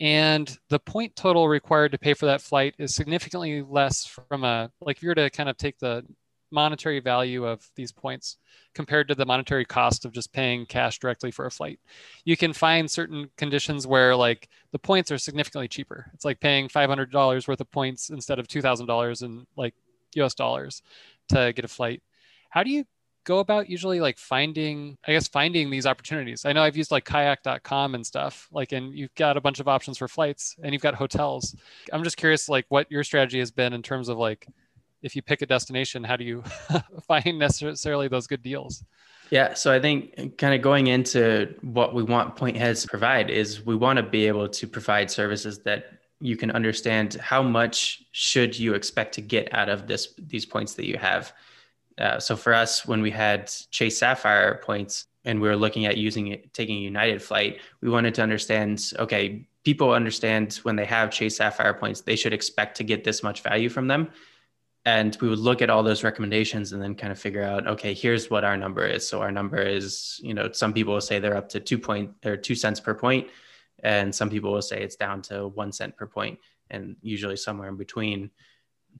and 0.01 0.59
the 0.69 0.79
point 0.81 1.15
total 1.15 1.49
required 1.49 1.93
to 1.93 1.99
pay 1.99 2.15
for 2.15 2.27
that 2.27 2.41
flight 2.41 2.75
is 2.79 2.95
significantly 2.95 3.63
less 3.63 4.05
from 4.05 4.45
a, 4.45 4.71
like, 4.81 4.97
if 4.97 5.03
you 5.03 5.11
were 5.11 5.15
to 5.15 5.31
kind 5.31 5.49
of 5.49 5.57
take 5.57 5.79
the 5.79 6.05
monetary 6.51 7.01
value 7.01 7.47
of 7.47 7.67
these 7.77 7.93
points 7.93 8.37
compared 8.75 9.09
to 9.09 9.15
the 9.15 9.25
monetary 9.25 9.65
cost 9.65 10.05
of 10.05 10.13
just 10.13 10.33
paying 10.33 10.67
cash 10.67 10.99
directly 10.99 11.31
for 11.31 11.47
a 11.47 11.51
flight. 11.51 11.81
You 12.25 12.37
can 12.37 12.53
find 12.53 12.91
certain 12.91 13.31
conditions 13.37 13.87
where 13.87 14.15
like 14.15 14.49
the 14.71 14.79
points 14.79 15.11
are 15.11 15.19
significantly 15.19 15.69
cheaper. 15.69 16.11
It's 16.15 16.25
like 16.25 16.41
paying 16.41 16.69
$500 16.69 17.49
worth 17.49 17.61
of 17.61 17.71
points 17.71 18.11
instead 18.11 18.39
of 18.39 18.49
$2,000 18.49 19.23
in 19.23 19.47
like 19.57 19.75
US 20.17 20.35
dollars 20.35 20.83
to 21.29 21.53
get 21.55 21.65
a 21.65 21.69
flight. 21.69 22.03
How 22.53 22.63
do 22.63 22.71
you 22.71 22.85
go 23.25 23.39
about 23.39 23.71
usually 23.71 24.01
like 24.01 24.19
finding 24.19 24.99
i 25.07 25.13
guess 25.13 25.29
finding 25.29 25.71
these 25.71 25.87
opportunities 25.87 26.45
i 26.45 26.53
know 26.53 26.61
i've 26.61 26.77
used 26.77 26.91
like 26.91 27.05
kayak.com 27.05 27.95
and 27.95 28.05
stuff 28.05 28.49
like 28.51 28.73
and 28.73 28.93
you've 28.93 29.15
got 29.15 29.37
a 29.37 29.41
bunch 29.41 29.61
of 29.61 29.69
options 29.69 29.97
for 29.97 30.09
flights 30.09 30.57
and 30.61 30.73
you've 30.73 30.83
got 30.83 30.93
hotels 30.93 31.55
i'm 31.93 32.03
just 32.03 32.17
curious 32.17 32.49
like 32.49 32.67
what 32.69 32.91
your 32.91 33.05
strategy 33.05 33.39
has 33.39 33.53
been 33.53 33.73
in 33.73 33.81
terms 33.81 34.09
of 34.09 34.19
like 34.19 34.49
if 35.03 35.17
you 35.17 35.23
pick 35.23 35.43
a 35.43 35.47
destination, 35.47 36.05
how 36.05 36.17
do 36.17 36.25
you 36.25 36.43
find 37.07 37.39
necessarily 37.39 38.09
those 38.09 38.27
good 38.27 38.43
deals? 38.43 38.85
Yeah, 39.31 39.55
so 39.55 39.73
I 39.73 39.81
think 39.81 40.39
kind 40.39 40.55
of 40.55 40.63
going 40.63 40.89
into 40.89 41.55
what 41.63 41.95
we 41.95 42.03
want 42.03 42.37
PointHeads 42.37 42.83
to 42.83 42.89
provide 42.89 43.31
is 43.31 43.65
we 43.65 43.75
want 43.75 43.97
to 43.97 44.03
be 44.03 44.27
able 44.27 44.49
to 44.49 44.67
provide 44.67 45.11
services 45.11 45.61
that 45.61 45.87
you 46.21 46.37
can 46.37 46.51
understand 46.53 47.15
how 47.15 47.43
much 47.43 48.05
should 48.13 48.57
you 48.57 48.75
expect 48.75 49.15
to 49.15 49.21
get 49.21 49.53
out 49.53 49.69
of 49.69 49.87
this 49.89 50.15
these 50.19 50.47
points 50.47 50.75
that 50.75 50.87
you 50.87 50.97
have. 50.99 51.33
Uh, 51.99 52.19
so 52.19 52.37
for 52.37 52.55
us, 52.55 52.87
when 52.87 53.03
we 53.03 53.11
had 53.11 53.51
Chase 53.71 53.99
Sapphire 53.99 54.61
points 54.65 55.07
and 55.25 55.41
we 55.41 55.49
were 55.49 55.57
looking 55.57 55.87
at 55.87 55.97
using 55.97 56.29
it, 56.29 56.53
taking 56.53 56.79
a 56.79 56.81
United 56.81 57.23
flight, 57.23 57.61
we 57.81 57.91
wanted 57.91 58.15
to 58.15 58.23
understand, 58.23 58.93
okay, 58.99 59.47
people 59.65 59.93
understand 59.93 60.55
when 60.63 60.77
they 60.77 60.85
have 60.85 61.11
Chase 61.11 61.37
Sapphire 61.37 61.75
points, 61.75 62.01
they 62.01 62.17
should 62.17 62.33
expect 62.33 62.77
to 62.79 62.85
get 62.85 63.05
this 63.05 63.23
much 63.23 63.43
value 63.43 63.69
from 63.69 63.87
them. 63.87 64.11
And 64.85 65.17
we 65.21 65.29
would 65.29 65.39
look 65.39 65.63
at 65.63 65.71
all 65.71 65.85
those 65.85 66.03
recommendations 66.03 66.73
and 66.73 66.83
then 66.83 66.97
kind 66.97 67.13
of 67.13 67.19
figure 67.19 67.45
out 67.45 67.69
okay 67.69 67.95
here's 67.95 68.29
what 68.31 68.43
our 68.43 68.57
number 68.57 68.85
is. 68.85 69.07
So 69.07 69.23
our 69.23 69.31
number 69.31 69.63
is 69.63 70.19
you 70.25 70.35
know 70.35 70.51
some 70.51 70.73
people 70.73 70.95
will 70.95 71.01
say 71.01 71.21
they're 71.21 71.37
up 71.37 71.49
to 71.51 71.61
two 71.61 71.79
point 71.79 72.11
or 72.25 72.37
two 72.37 72.57
cents 72.57 72.81
per 72.81 72.93
point 72.93 73.29
and 73.83 74.15
some 74.15 74.31
people 74.31 74.53
will 74.53 74.63
say 74.63 74.83
it's 74.83 74.97
down 74.97 75.23
to 75.23 75.49
one 75.49 75.73
cent 75.73 75.97
per 75.97 76.07
point 76.07 76.39
and 76.71 76.97
usually 77.03 77.37
somewhere 77.37 77.69
in 77.69 77.77
between 77.77 78.31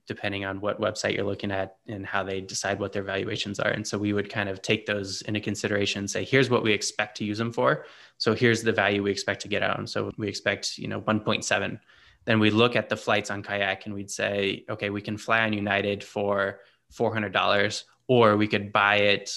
depending 0.07 0.45
on 0.45 0.61
what 0.61 0.81
website 0.81 1.15
you're 1.15 1.25
looking 1.25 1.51
at 1.51 1.77
and 1.87 2.05
how 2.05 2.23
they 2.23 2.41
decide 2.41 2.81
what 2.81 2.93
their 2.93 3.03
valuations 3.03 3.61
are. 3.61 3.71
And 3.71 3.87
so 3.87 3.97
we 3.99 4.13
would 4.13 4.29
kind 4.29 4.49
of 4.49 4.61
take 4.63 4.87
those 4.87 5.23
into 5.23 5.41
consideration 5.41 6.01
and 6.01 6.11
say 6.11 6.25
here's 6.25 6.51
what 6.51 6.63
we 6.63 6.73
expect 6.73 7.17
to 7.19 7.25
use 7.25 7.39
them 7.39 7.53
for. 7.53 7.87
So 8.19 8.35
here's 8.35 8.63
the 8.63 8.73
value 8.73 9.03
we 9.03 9.11
expect 9.11 9.43
to 9.43 9.49
get 9.49 9.63
out 9.63 9.79
and 9.79 9.89
so 9.89 10.11
we 10.17 10.29
expect 10.29 10.79
you 10.79 10.89
know 10.89 11.01
1.7 11.01 11.79
then 12.25 12.39
we 12.39 12.51
look 12.51 12.77
at 12.77 12.89
the 12.89 12.97
flights 12.97 13.31
on 13.31 13.43
kayak 13.43 13.87
and 13.87 13.95
we'd 13.95 14.11
say 14.11 14.65
okay 14.71 14.91
we 14.91 15.01
can 15.01 15.17
fly 15.17 15.43
on 15.43 15.53
united 15.53 16.03
for 16.05 16.61
$400 16.93 17.85
or 18.07 18.37
we 18.37 18.47
could 18.47 18.73
buy 18.73 18.97
it 18.97 19.31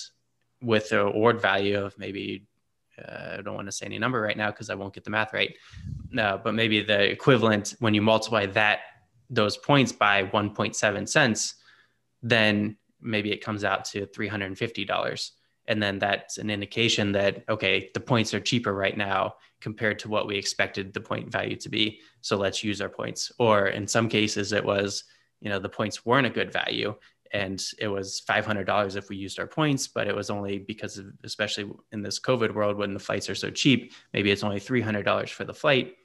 with 0.62 0.91
a 0.91 1.01
award 1.01 1.41
value 1.41 1.79
of 1.79 1.97
maybe 1.97 2.45
uh, 3.03 3.38
i 3.38 3.41
don't 3.41 3.55
want 3.55 3.67
to 3.67 3.71
say 3.71 3.85
any 3.85 4.00
number 4.00 4.21
right 4.21 4.38
now 4.38 4.51
because 4.51 4.69
i 4.69 4.75
won't 4.75 4.93
get 4.93 5.03
the 5.03 5.09
math 5.09 5.33
right 5.33 5.55
no 6.12 6.39
but 6.43 6.53
maybe 6.53 6.81
the 6.81 7.12
equivalent 7.12 7.75
when 7.79 7.93
you 7.93 8.01
multiply 8.01 8.45
that 8.45 8.79
those 9.29 9.58
points 9.58 9.91
by 9.91 10.24
1.7 10.24 11.09
cents 11.09 11.55
then 12.22 12.75
maybe 13.01 13.31
it 13.31 13.44
comes 13.44 13.64
out 13.64 13.85
to 13.85 14.07
$350 14.07 15.31
and 15.68 15.81
then 15.81 16.00
that's 16.00 16.38
an 16.38 16.50
indication 16.50 17.11
that 17.11 17.44
okay 17.50 17.90
the 17.94 18.00
points 18.00 18.33
are 18.33 18.40
cheaper 18.40 18.74
right 18.74 18.98
now 18.98 19.35
compared 19.61 19.98
to 20.00 20.09
what 20.09 20.27
we 20.27 20.38
expected 20.38 20.94
the 20.94 21.01
point 21.01 21.31
value 21.31 21.55
to 21.55 21.70
be. 21.70 22.00
So 22.22 22.38
let's 22.38 22.64
use 22.64 22.81
our 22.81 22.90
points. 22.90 23.31
Or 23.40 23.68
in 23.68 23.88
some 23.88 24.09
cases 24.09 24.51
it 24.51 24.64
was 24.64 25.03
you 25.42 25.50
know 25.50 25.59
the 25.59 25.70
points 25.70 26.05
weren't 26.05 26.27
a 26.27 26.29
good 26.29 26.51
value 26.51 26.96
and 27.33 27.61
it 27.79 27.88
was 27.88 28.22
$500 28.27 28.96
if 28.96 29.09
we 29.09 29.18
used 29.18 29.40
our 29.40 29.48
points 29.48 29.88
but 29.88 30.07
it 30.07 30.16
was 30.16 30.29
only 30.29 30.59
because 30.59 30.98
of 30.98 31.07
especially 31.24 31.70
in 31.92 32.01
this 32.01 32.20
covid 32.20 32.53
world 32.53 32.77
when 32.77 32.94
the 32.94 33.00
flights 33.00 33.29
are 33.29 33.35
so 33.35 33.50
cheap 33.50 33.94
maybe 34.14 34.31
it's 34.31 34.44
only 34.44 34.59
$300 34.59 35.29
for 35.29 35.44
the 35.44 35.53
flight 35.53 35.96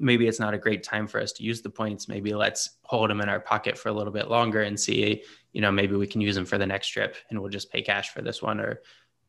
maybe 0.00 0.26
it's 0.26 0.40
not 0.40 0.54
a 0.54 0.58
great 0.58 0.82
time 0.82 1.06
for 1.06 1.20
us 1.20 1.32
to 1.32 1.44
use 1.44 1.60
the 1.60 1.70
points. 1.70 2.08
Maybe 2.08 2.34
let's 2.34 2.78
hold 2.82 3.10
them 3.10 3.20
in 3.20 3.28
our 3.28 3.38
pocket 3.38 3.78
for 3.78 3.90
a 3.90 3.92
little 3.92 4.12
bit 4.12 4.28
longer 4.28 4.62
and 4.62 4.78
see 4.78 5.22
you 5.52 5.60
know 5.60 5.70
maybe 5.70 5.94
we 5.96 6.06
can 6.06 6.20
use 6.20 6.34
them 6.34 6.46
for 6.46 6.58
the 6.58 6.66
next 6.66 6.88
trip 6.88 7.16
and 7.28 7.38
we'll 7.38 7.50
just 7.50 7.70
pay 7.70 7.82
cash 7.82 8.12
for 8.12 8.22
this 8.22 8.42
one 8.42 8.60
or 8.60 8.80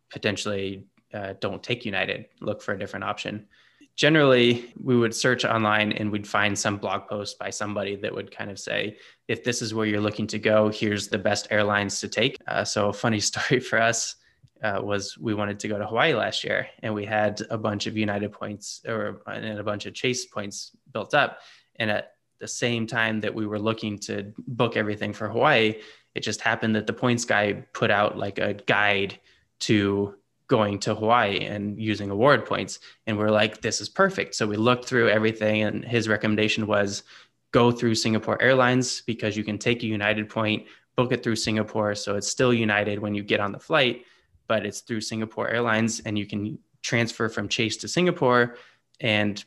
potentially 0.10 0.86
uh, 1.14 1.34
don't 1.40 1.62
take 1.62 1.86
united 1.86 2.26
look 2.40 2.62
for 2.62 2.74
a 2.74 2.80
different 2.80 3.04
option. 3.04 3.48
Generally 3.96 4.74
we 4.82 4.98
would 4.98 5.14
search 5.14 5.44
online 5.44 5.92
and 5.92 6.12
we'd 6.12 6.28
find 6.28 6.58
some 6.58 6.78
blog 6.78 7.08
post 7.08 7.38
by 7.38 7.50
somebody 7.50 7.96
that 7.98 8.14
would 8.14 8.36
kind 8.36 8.50
of 8.50 8.58
say 8.58 8.98
if 9.28 9.44
this 9.44 9.62
is 9.62 9.74
where 9.74 9.86
you're 9.86 10.02
looking 10.02 10.28
to 10.28 10.40
go 10.40 10.70
here's 10.70 11.10
the 11.10 11.18
best 11.18 11.48
airlines 11.52 12.00
to 12.00 12.08
take. 12.08 12.38
Uh, 12.48 12.64
so 12.64 12.90
a 12.90 12.94
funny 12.94 13.20
story 13.32 13.60
for 13.60 13.82
us 13.82 14.16
uh, 14.62 14.80
was 14.82 15.18
we 15.18 15.34
wanted 15.34 15.60
to 15.60 15.68
go 15.68 15.78
to 15.78 15.86
Hawaii 15.86 16.14
last 16.14 16.44
year, 16.44 16.68
and 16.84 16.94
we 16.94 17.06
had 17.06 17.42
a 17.50 17.58
bunch 17.58 17.88
of 17.88 17.98
United 17.98 18.32
points 18.32 18.82
or 18.88 19.22
and 19.28 19.60
a 19.60 19.64
bunch 19.64 19.86
of 19.86 19.94
Chase 19.94 20.26
points 20.26 20.72
built 20.94 21.14
up. 21.14 21.40
And 21.78 21.90
at 21.90 22.14
the 22.40 22.48
same 22.48 22.86
time 22.88 23.22
that 23.22 23.34
we 23.34 23.48
were 23.48 23.60
looking 23.60 23.98
to 24.00 24.34
book 24.48 24.78
everything 24.78 25.14
for 25.14 25.30
Hawaii, 25.30 25.76
it 26.16 26.22
just 26.22 26.42
happened 26.42 26.76
that 26.76 26.88
the 26.88 26.94
points 26.94 27.26
guy 27.26 27.54
put 27.74 27.90
out 27.90 28.18
like 28.18 28.38
a 28.38 28.54
guide 28.54 29.20
to 29.62 30.16
going 30.48 30.80
to 30.80 30.94
Hawaii 30.94 31.46
and 31.46 31.80
using 31.80 32.10
award 32.10 32.46
points. 32.46 32.80
And 33.08 33.18
we're 33.18 33.30
like, 33.30 33.62
this 33.62 33.80
is 33.80 33.88
perfect. 33.88 34.36
So 34.36 34.46
we 34.46 34.58
looked 34.58 34.86
through 34.86 35.10
everything, 35.10 35.62
and 35.64 35.86
his 35.86 36.08
recommendation 36.08 36.68
was 36.68 37.04
go 37.52 37.72
through 37.72 37.96
Singapore 37.96 38.42
Airlines 38.42 39.02
because 39.02 39.36
you 39.38 39.44
can 39.44 39.58
take 39.58 39.82
a 39.84 39.88
United 39.88 40.30
point, 40.30 40.66
book 40.96 41.12
it 41.12 41.24
through 41.24 41.38
Singapore. 41.38 41.96
So 41.96 42.16
it's 42.16 42.28
still 42.28 42.54
United 42.54 43.00
when 43.00 43.16
you 43.16 43.24
get 43.24 43.40
on 43.40 43.52
the 43.52 43.60
flight 43.60 44.06
but 44.52 44.66
it's 44.66 44.82
through 44.82 45.00
Singapore 45.00 45.48
Airlines 45.48 46.02
and 46.02 46.20
you 46.20 46.26
can 46.26 46.60
transfer 46.84 47.30
from 47.30 47.48
Chase 47.48 47.78
to 47.78 47.88
Singapore 47.88 48.58
and 49.00 49.46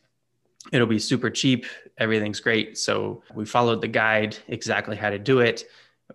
it'll 0.73 0.87
be 0.87 0.99
super 0.99 1.29
cheap. 1.29 1.67
Everything's 1.99 2.41
great. 2.41 2.79
So 2.79 3.23
we 3.35 3.45
followed 3.45 3.83
the 3.83 3.89
guide 4.03 4.35
exactly 4.49 4.97
how 4.97 5.11
to 5.11 5.19
do 5.19 5.41
it. 5.41 5.67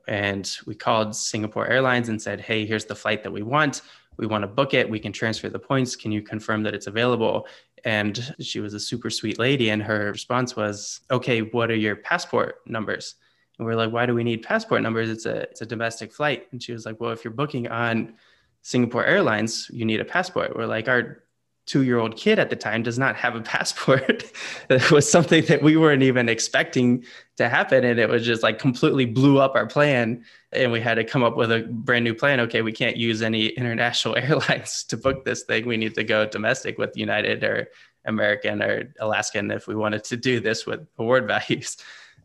And 0.08 0.49
we 0.65 0.73
called 0.73 1.15
Singapore 1.15 1.67
Airlines 1.67 2.10
and 2.10 2.19
said, 2.19 2.41
hey, 2.41 2.65
here's 2.65 2.86
the 2.86 2.95
flight 2.95 3.21
that 3.21 3.32
we 3.32 3.43
want. 3.43 3.84
We 4.17 4.25
want 4.25 4.41
to 4.41 4.47
book 4.47 4.73
it. 4.73 4.89
We 4.89 4.97
can 4.97 5.13
transfer 5.13 5.49
the 5.49 5.60
points. 5.60 5.95
Can 5.95 6.12
you 6.12 6.23
confirm 6.23 6.63
that 6.63 6.73
it's 6.73 6.88
available? 6.88 7.45
And 7.86 8.34
she 8.39 8.60
was 8.60 8.73
a 8.73 8.80
super 8.80 9.12
sweet 9.12 9.38
lady. 9.38 9.69
And 9.69 9.84
her 9.84 10.12
response 10.12 10.56
was, 10.56 11.02
okay, 11.12 11.41
what 11.41 11.69
are 11.69 11.75
your 11.75 11.95
passport 11.95 12.62
numbers? 12.65 13.13
And 13.60 13.67
we're 13.67 13.75
like, 13.75 13.91
why 13.91 14.08
do 14.08 14.15
we 14.15 14.23
need 14.23 14.41
passport 14.41 14.82
numbers? 14.82 15.12
It's 15.12 15.28
a, 15.28 15.41
it's 15.43 15.62
a 15.62 15.67
domestic 15.67 16.12
flight. 16.12 16.47
And 16.52 16.63
she 16.63 16.73
was 16.73 16.88
like, 16.88 16.99
well, 16.99 17.12
if 17.12 17.23
you're 17.23 17.34
booking 17.34 17.67
on 17.67 18.15
Singapore 18.62 19.06
Airlines, 19.06 19.69
you 19.72 19.86
need 19.86 20.00
a 20.00 20.06
passport. 20.06 20.56
We're 20.56 20.65
like, 20.65 20.88
our 20.88 21.24
two 21.69 21.84
year 21.84 22.00
old 22.00 22.17
kid 22.17 22.39
at 22.39 22.50
the 22.50 22.56
time 22.56 22.82
does 22.82 22.98
not 22.98 23.15
have 23.15 23.36
a 23.36 23.41
passport. 23.56 24.24
it 24.69 24.91
was 24.91 25.10
something 25.10 25.45
that 25.45 25.62
we 25.62 25.78
weren't 25.78 26.02
even 26.02 26.28
expecting 26.28 27.04
to 27.38 27.48
happen. 27.48 27.84
And 27.84 28.00
it 28.00 28.10
was 28.10 28.26
just 28.26 28.41
like 28.41 28.58
completely 28.58 29.06
blew 29.06 29.38
up 29.38 29.56
our 29.56 29.67
plan. 29.67 30.24
And 30.52 30.72
we 30.72 30.82
had 30.82 30.95
to 30.95 31.04
come 31.04 31.24
up 31.24 31.38
with 31.38 31.52
a 31.52 31.67
brand 31.69 32.04
new 32.04 32.15
plan. 32.15 32.39
Okay, 32.41 32.63
we 32.63 32.72
can't 32.72 32.98
use 32.98 33.22
any 33.22 33.48
international 33.48 34.15
airlines 34.17 34.84
to 34.86 34.98
book 34.98 35.24
this 35.26 35.43
thing. 35.43 35.67
We 35.67 35.78
need 35.78 35.93
to 35.95 36.04
go 36.04 36.26
domestic 36.26 36.80
with 36.80 36.98
United 36.98 37.43
or 37.43 37.69
American 38.06 38.63
or 38.63 38.91
Alaskan 39.00 39.52
if 39.52 39.67
we 39.67 39.76
wanted 39.76 40.04
to 40.06 40.17
do 40.17 40.39
this 40.39 40.65
with 40.65 40.86
award 40.98 41.28
values. 41.50 41.78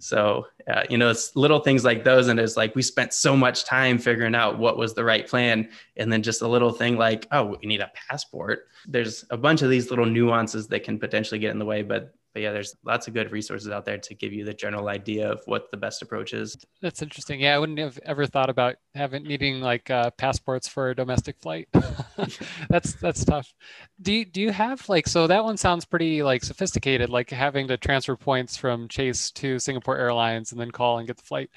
So, 0.04 0.46
uh, 0.70 0.82
you 0.90 0.98
know, 0.98 1.08
it's 1.08 1.34
little 1.34 1.60
things 1.60 1.82
like 1.82 2.04
those. 2.04 2.28
And 2.28 2.38
it's 2.38 2.58
like 2.58 2.74
we 2.74 2.82
spent 2.82 3.14
so 3.14 3.34
much 3.34 3.64
time 3.64 3.96
figuring 3.96 4.34
out 4.34 4.58
what 4.58 4.76
was 4.76 4.92
the 4.92 5.02
right 5.02 5.26
plan. 5.26 5.70
And 5.96 6.12
then 6.12 6.22
just 6.22 6.42
a 6.42 6.46
little 6.46 6.72
thing 6.72 6.98
like, 6.98 7.26
oh, 7.32 7.56
we 7.58 7.66
need 7.66 7.80
a 7.80 7.90
passport. 7.94 8.68
There's 8.86 9.24
a 9.30 9.38
bunch 9.38 9.62
of 9.62 9.70
these 9.70 9.88
little 9.88 10.04
nuances 10.04 10.68
that 10.68 10.84
can 10.84 10.98
potentially 10.98 11.40
get 11.40 11.52
in 11.52 11.58
the 11.58 11.64
way. 11.64 11.80
But 11.80 12.14
but 12.34 12.42
yeah, 12.42 12.50
there's 12.50 12.74
lots 12.84 13.06
of 13.06 13.14
good 13.14 13.30
resources 13.30 13.70
out 13.70 13.84
there 13.84 13.96
to 13.96 14.14
give 14.14 14.32
you 14.32 14.44
the 14.44 14.52
general 14.52 14.88
idea 14.88 15.30
of 15.30 15.40
what 15.46 15.70
the 15.70 15.76
best 15.76 16.02
approach 16.02 16.34
is. 16.34 16.56
That's 16.82 17.00
interesting. 17.00 17.40
Yeah, 17.40 17.54
I 17.54 17.58
wouldn't 17.60 17.78
have 17.78 17.96
ever 18.04 18.26
thought 18.26 18.50
about 18.50 18.74
having 18.96 19.22
needing 19.22 19.60
like 19.60 19.88
uh, 19.88 20.10
passports 20.10 20.66
for 20.66 20.90
a 20.90 20.96
domestic 20.96 21.38
flight. 21.38 21.68
that's 22.68 22.94
that's 22.94 23.24
tough. 23.24 23.54
Do 24.02 24.12
you, 24.12 24.24
do 24.24 24.40
you 24.40 24.50
have 24.50 24.86
like 24.88 25.06
so 25.06 25.28
that 25.28 25.44
one 25.44 25.56
sounds 25.56 25.84
pretty 25.84 26.24
like 26.24 26.42
sophisticated, 26.42 27.08
like 27.08 27.30
having 27.30 27.68
to 27.68 27.76
transfer 27.76 28.16
points 28.16 28.56
from 28.56 28.88
Chase 28.88 29.30
to 29.32 29.60
Singapore 29.60 29.96
Airlines 29.96 30.50
and 30.50 30.60
then 30.60 30.72
call 30.72 30.98
and 30.98 31.06
get 31.06 31.16
the 31.16 31.22
flight. 31.22 31.50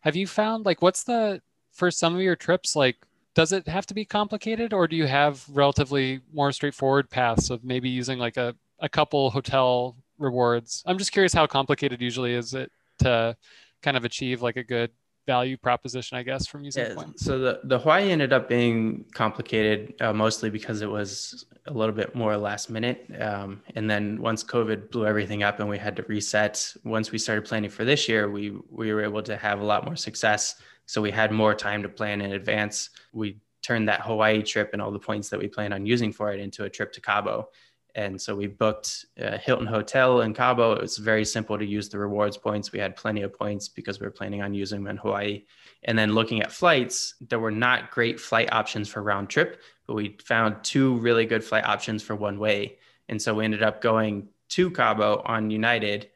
Have 0.00 0.16
you 0.16 0.26
found 0.26 0.66
like 0.66 0.82
what's 0.82 1.04
the 1.04 1.40
for 1.72 1.92
some 1.92 2.14
of 2.14 2.20
your 2.20 2.36
trips 2.36 2.74
like 2.74 2.96
does 3.34 3.52
it 3.52 3.66
have 3.68 3.86
to 3.86 3.94
be 3.94 4.04
complicated 4.04 4.72
or 4.72 4.86
do 4.86 4.96
you 4.96 5.06
have 5.06 5.44
relatively 5.48 6.20
more 6.32 6.52
straightforward 6.52 7.10
paths 7.10 7.50
of 7.50 7.64
maybe 7.64 7.88
using 7.88 8.18
like 8.18 8.36
a, 8.36 8.54
a 8.78 8.88
couple 8.88 9.30
hotel 9.30 9.96
rewards. 10.18 10.82
I'm 10.86 10.98
just 10.98 11.12
curious 11.12 11.32
how 11.32 11.46
complicated 11.46 12.00
usually 12.00 12.34
is 12.34 12.54
it 12.54 12.70
to 13.00 13.36
kind 13.82 13.96
of 13.96 14.04
achieve 14.04 14.42
like 14.42 14.56
a 14.56 14.64
good 14.64 14.90
value 15.26 15.56
proposition, 15.56 16.18
I 16.18 16.22
guess, 16.22 16.46
from 16.46 16.64
using 16.64 16.84
yeah, 16.84 16.94
points. 16.94 17.24
So 17.24 17.38
the, 17.38 17.60
the 17.64 17.78
Hawaii 17.78 18.10
ended 18.10 18.32
up 18.32 18.48
being 18.48 19.04
complicated 19.14 19.94
uh, 20.00 20.12
mostly 20.12 20.50
because 20.50 20.82
it 20.82 20.90
was 20.90 21.46
a 21.66 21.72
little 21.72 21.94
bit 21.94 22.14
more 22.14 22.36
last 22.36 22.68
minute. 22.68 23.10
Um, 23.20 23.62
and 23.74 23.88
then 23.88 24.20
once 24.20 24.44
COVID 24.44 24.90
blew 24.90 25.06
everything 25.06 25.42
up 25.42 25.60
and 25.60 25.68
we 25.68 25.78
had 25.78 25.96
to 25.96 26.02
reset, 26.04 26.74
once 26.84 27.10
we 27.10 27.18
started 27.18 27.44
planning 27.46 27.70
for 27.70 27.84
this 27.84 28.08
year, 28.08 28.30
we, 28.30 28.54
we 28.70 28.92
were 28.92 29.02
able 29.02 29.22
to 29.22 29.36
have 29.36 29.60
a 29.60 29.64
lot 29.64 29.84
more 29.84 29.96
success. 29.96 30.56
So 30.86 31.00
we 31.00 31.10
had 31.10 31.32
more 31.32 31.54
time 31.54 31.82
to 31.82 31.88
plan 31.88 32.20
in 32.20 32.32
advance. 32.32 32.90
We 33.12 33.38
turned 33.62 33.88
that 33.88 34.02
Hawaii 34.02 34.42
trip 34.42 34.70
and 34.74 34.82
all 34.82 34.90
the 34.90 34.98
points 34.98 35.30
that 35.30 35.40
we 35.40 35.48
planned 35.48 35.72
on 35.72 35.86
using 35.86 36.12
for 36.12 36.32
it 36.32 36.38
into 36.38 36.64
a 36.64 36.70
trip 36.70 36.92
to 36.92 37.00
Cabo. 37.00 37.48
And 37.96 38.20
so 38.20 38.34
we 38.34 38.48
booked 38.48 39.06
a 39.18 39.38
Hilton 39.38 39.66
Hotel 39.66 40.22
in 40.22 40.34
Cabo. 40.34 40.72
It 40.72 40.80
was 40.80 40.96
very 40.96 41.24
simple 41.24 41.56
to 41.56 41.64
use 41.64 41.88
the 41.88 41.98
rewards 41.98 42.36
points. 42.36 42.72
We 42.72 42.80
had 42.80 42.96
plenty 42.96 43.22
of 43.22 43.32
points 43.32 43.68
because 43.68 44.00
we 44.00 44.06
were 44.06 44.10
planning 44.10 44.42
on 44.42 44.52
using 44.52 44.82
them 44.82 44.90
in 44.90 44.96
Hawaii. 44.96 45.44
And 45.84 45.96
then 45.96 46.12
looking 46.12 46.42
at 46.42 46.50
flights, 46.50 47.14
there 47.20 47.38
were 47.38 47.52
not 47.52 47.92
great 47.92 48.18
flight 48.18 48.52
options 48.52 48.88
for 48.88 49.02
round 49.02 49.30
trip, 49.30 49.62
but 49.86 49.94
we 49.94 50.16
found 50.24 50.64
two 50.64 50.96
really 50.96 51.24
good 51.24 51.44
flight 51.44 51.64
options 51.64 52.02
for 52.02 52.16
one 52.16 52.40
way. 52.40 52.78
And 53.08 53.22
so 53.22 53.34
we 53.34 53.44
ended 53.44 53.62
up 53.62 53.80
going 53.80 54.28
to 54.50 54.70
Cabo 54.70 55.22
on 55.24 55.50
United 55.50 56.10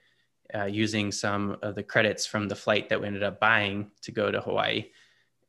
uh, 0.53 0.65
using 0.65 1.13
some 1.13 1.59
of 1.63 1.77
the 1.77 1.83
credits 1.83 2.27
from 2.27 2.49
the 2.49 2.57
flight 2.57 2.89
that 2.89 3.01
we 3.01 3.07
ended 3.07 3.23
up 3.23 3.39
buying 3.39 3.91
to 4.03 4.11
go 4.11 4.33
to 4.33 4.41
Hawaii. 4.41 4.87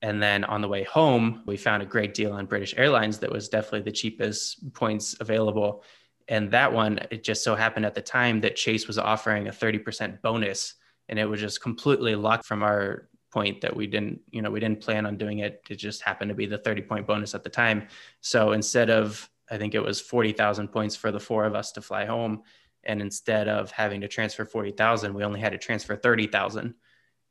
And 0.01 0.21
then 0.21 0.43
on 0.43 0.61
the 0.61 0.67
way 0.67 0.83
home, 0.83 1.41
we 1.45 1.57
found 1.57 1.81
a 1.81 1.85
great 1.85 2.13
deal 2.13 2.33
on 2.33 2.45
British 2.45 2.73
Airlines 2.77 3.19
that 3.19 3.31
was 3.31 3.49
definitely 3.49 3.81
the 3.81 3.91
cheapest 3.91 4.73
points 4.73 5.15
available 5.19 5.83
and 6.29 6.51
that 6.51 6.71
one, 6.71 6.99
it 7.09 7.23
just 7.23 7.43
so 7.43 7.55
happened 7.55 7.87
at 7.87 7.95
the 7.95 8.03
time 8.03 8.41
that 8.41 8.55
Chase 8.55 8.87
was 8.87 8.99
offering 8.99 9.47
a 9.47 9.51
30% 9.51 10.21
bonus. 10.21 10.75
And 11.09 11.17
it 11.17 11.25
was 11.25 11.41
just 11.41 11.59
completely 11.59 12.13
luck 12.13 12.45
from 12.45 12.61
our 12.61 13.09
point 13.31 13.61
that 13.61 13.75
we 13.75 13.87
didn't, 13.87 14.21
you 14.29 14.43
know, 14.43 14.51
we 14.51 14.59
didn't 14.59 14.79
plan 14.79 15.07
on 15.07 15.17
doing 15.17 15.39
it. 15.39 15.63
It 15.71 15.77
just 15.77 16.03
happened 16.03 16.29
to 16.29 16.35
be 16.35 16.45
the 16.45 16.59
30 16.59 16.83
point 16.83 17.07
bonus 17.07 17.33
at 17.33 17.43
the 17.43 17.49
time. 17.49 17.87
So 18.21 18.51
instead 18.51 18.91
of, 18.91 19.27
I 19.49 19.57
think 19.57 19.73
it 19.73 19.81
was 19.81 19.99
40,000 19.99 20.67
points 20.67 20.95
for 20.95 21.11
the 21.11 21.19
four 21.19 21.45
of 21.45 21.55
us 21.55 21.71
to 21.73 21.81
fly 21.81 22.05
home. 22.05 22.43
And 22.83 23.01
instead 23.01 23.47
of 23.47 23.71
having 23.71 24.01
to 24.01 24.07
transfer 24.07 24.45
40,000, 24.45 25.15
we 25.15 25.23
only 25.23 25.39
had 25.39 25.53
to 25.53 25.57
transfer 25.57 25.95
30,000. 25.95 26.75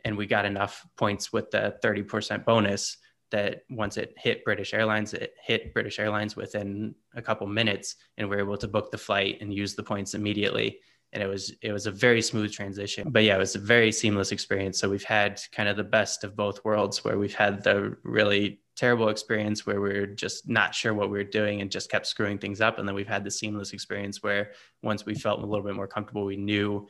And 0.05 0.17
we 0.17 0.27
got 0.27 0.45
enough 0.45 0.85
points 0.97 1.33
with 1.33 1.53
the 1.53 1.79
30% 1.85 2.45
bonus 2.45 2.97
that 3.31 3.63
once 3.71 3.97
it 3.97 4.15
hit 4.17 4.45
British 4.45 4.75
Airlines, 4.75 5.15
it 5.15 5.35
hit 5.43 5.75
British 5.75 5.99
Airlines 5.99 6.37
within 6.37 6.95
a 7.15 7.23
couple 7.23 7.47
minutes, 7.47 7.97
and 8.17 8.29
we 8.29 8.37
are 8.37 8.41
able 8.41 8.57
to 8.57 8.69
book 8.69 8.91
the 8.91 8.99
flight 8.99 9.39
and 9.41 9.53
use 9.53 9.75
the 9.75 9.83
points 9.83 10.15
immediately. 10.15 10.79
And 11.13 11.23
it 11.23 11.27
was 11.27 11.55
it 11.63 11.73
was 11.73 11.87
a 11.87 11.91
very 11.91 12.21
smooth 12.21 12.53
transition. 12.53 13.11
But 13.11 13.25
yeah, 13.25 13.37
it 13.37 13.39
was 13.39 13.55
a 13.55 13.61
very 13.61 13.93
seamless 13.93 14.31
experience. 14.31 14.79
So 14.79 14.91
we've 14.91 15.03
had 15.03 15.41
kind 15.53 15.69
of 15.69 15.77
the 15.77 15.85
best 15.85 16.23
of 16.23 16.37
both 16.37 16.65
worlds, 16.65 17.05
where 17.05 17.19
we've 17.19 17.35
had 17.35 17.65
the 17.65 17.97
really 18.03 18.61
terrible 18.77 19.09
experience 19.09 19.67
where 19.67 19.81
we 19.81 19.91
are 19.91 20.07
just 20.07 20.49
not 20.49 20.73
sure 20.73 20.95
what 20.95 21.11
we 21.11 21.19
were 21.19 21.25
doing 21.25 21.61
and 21.61 21.71
just 21.71 21.91
kept 21.91 22.07
screwing 22.07 22.39
things 22.39 22.61
up, 22.61 22.79
and 22.79 22.87
then 22.87 22.95
we've 22.95 23.09
had 23.09 23.25
the 23.25 23.31
seamless 23.31 23.73
experience 23.73 24.23
where 24.23 24.53
once 24.83 25.05
we 25.05 25.15
felt 25.15 25.43
a 25.43 25.47
little 25.47 25.65
bit 25.65 25.75
more 25.75 25.89
comfortable, 25.89 26.25
we 26.25 26.37
knew 26.37 26.87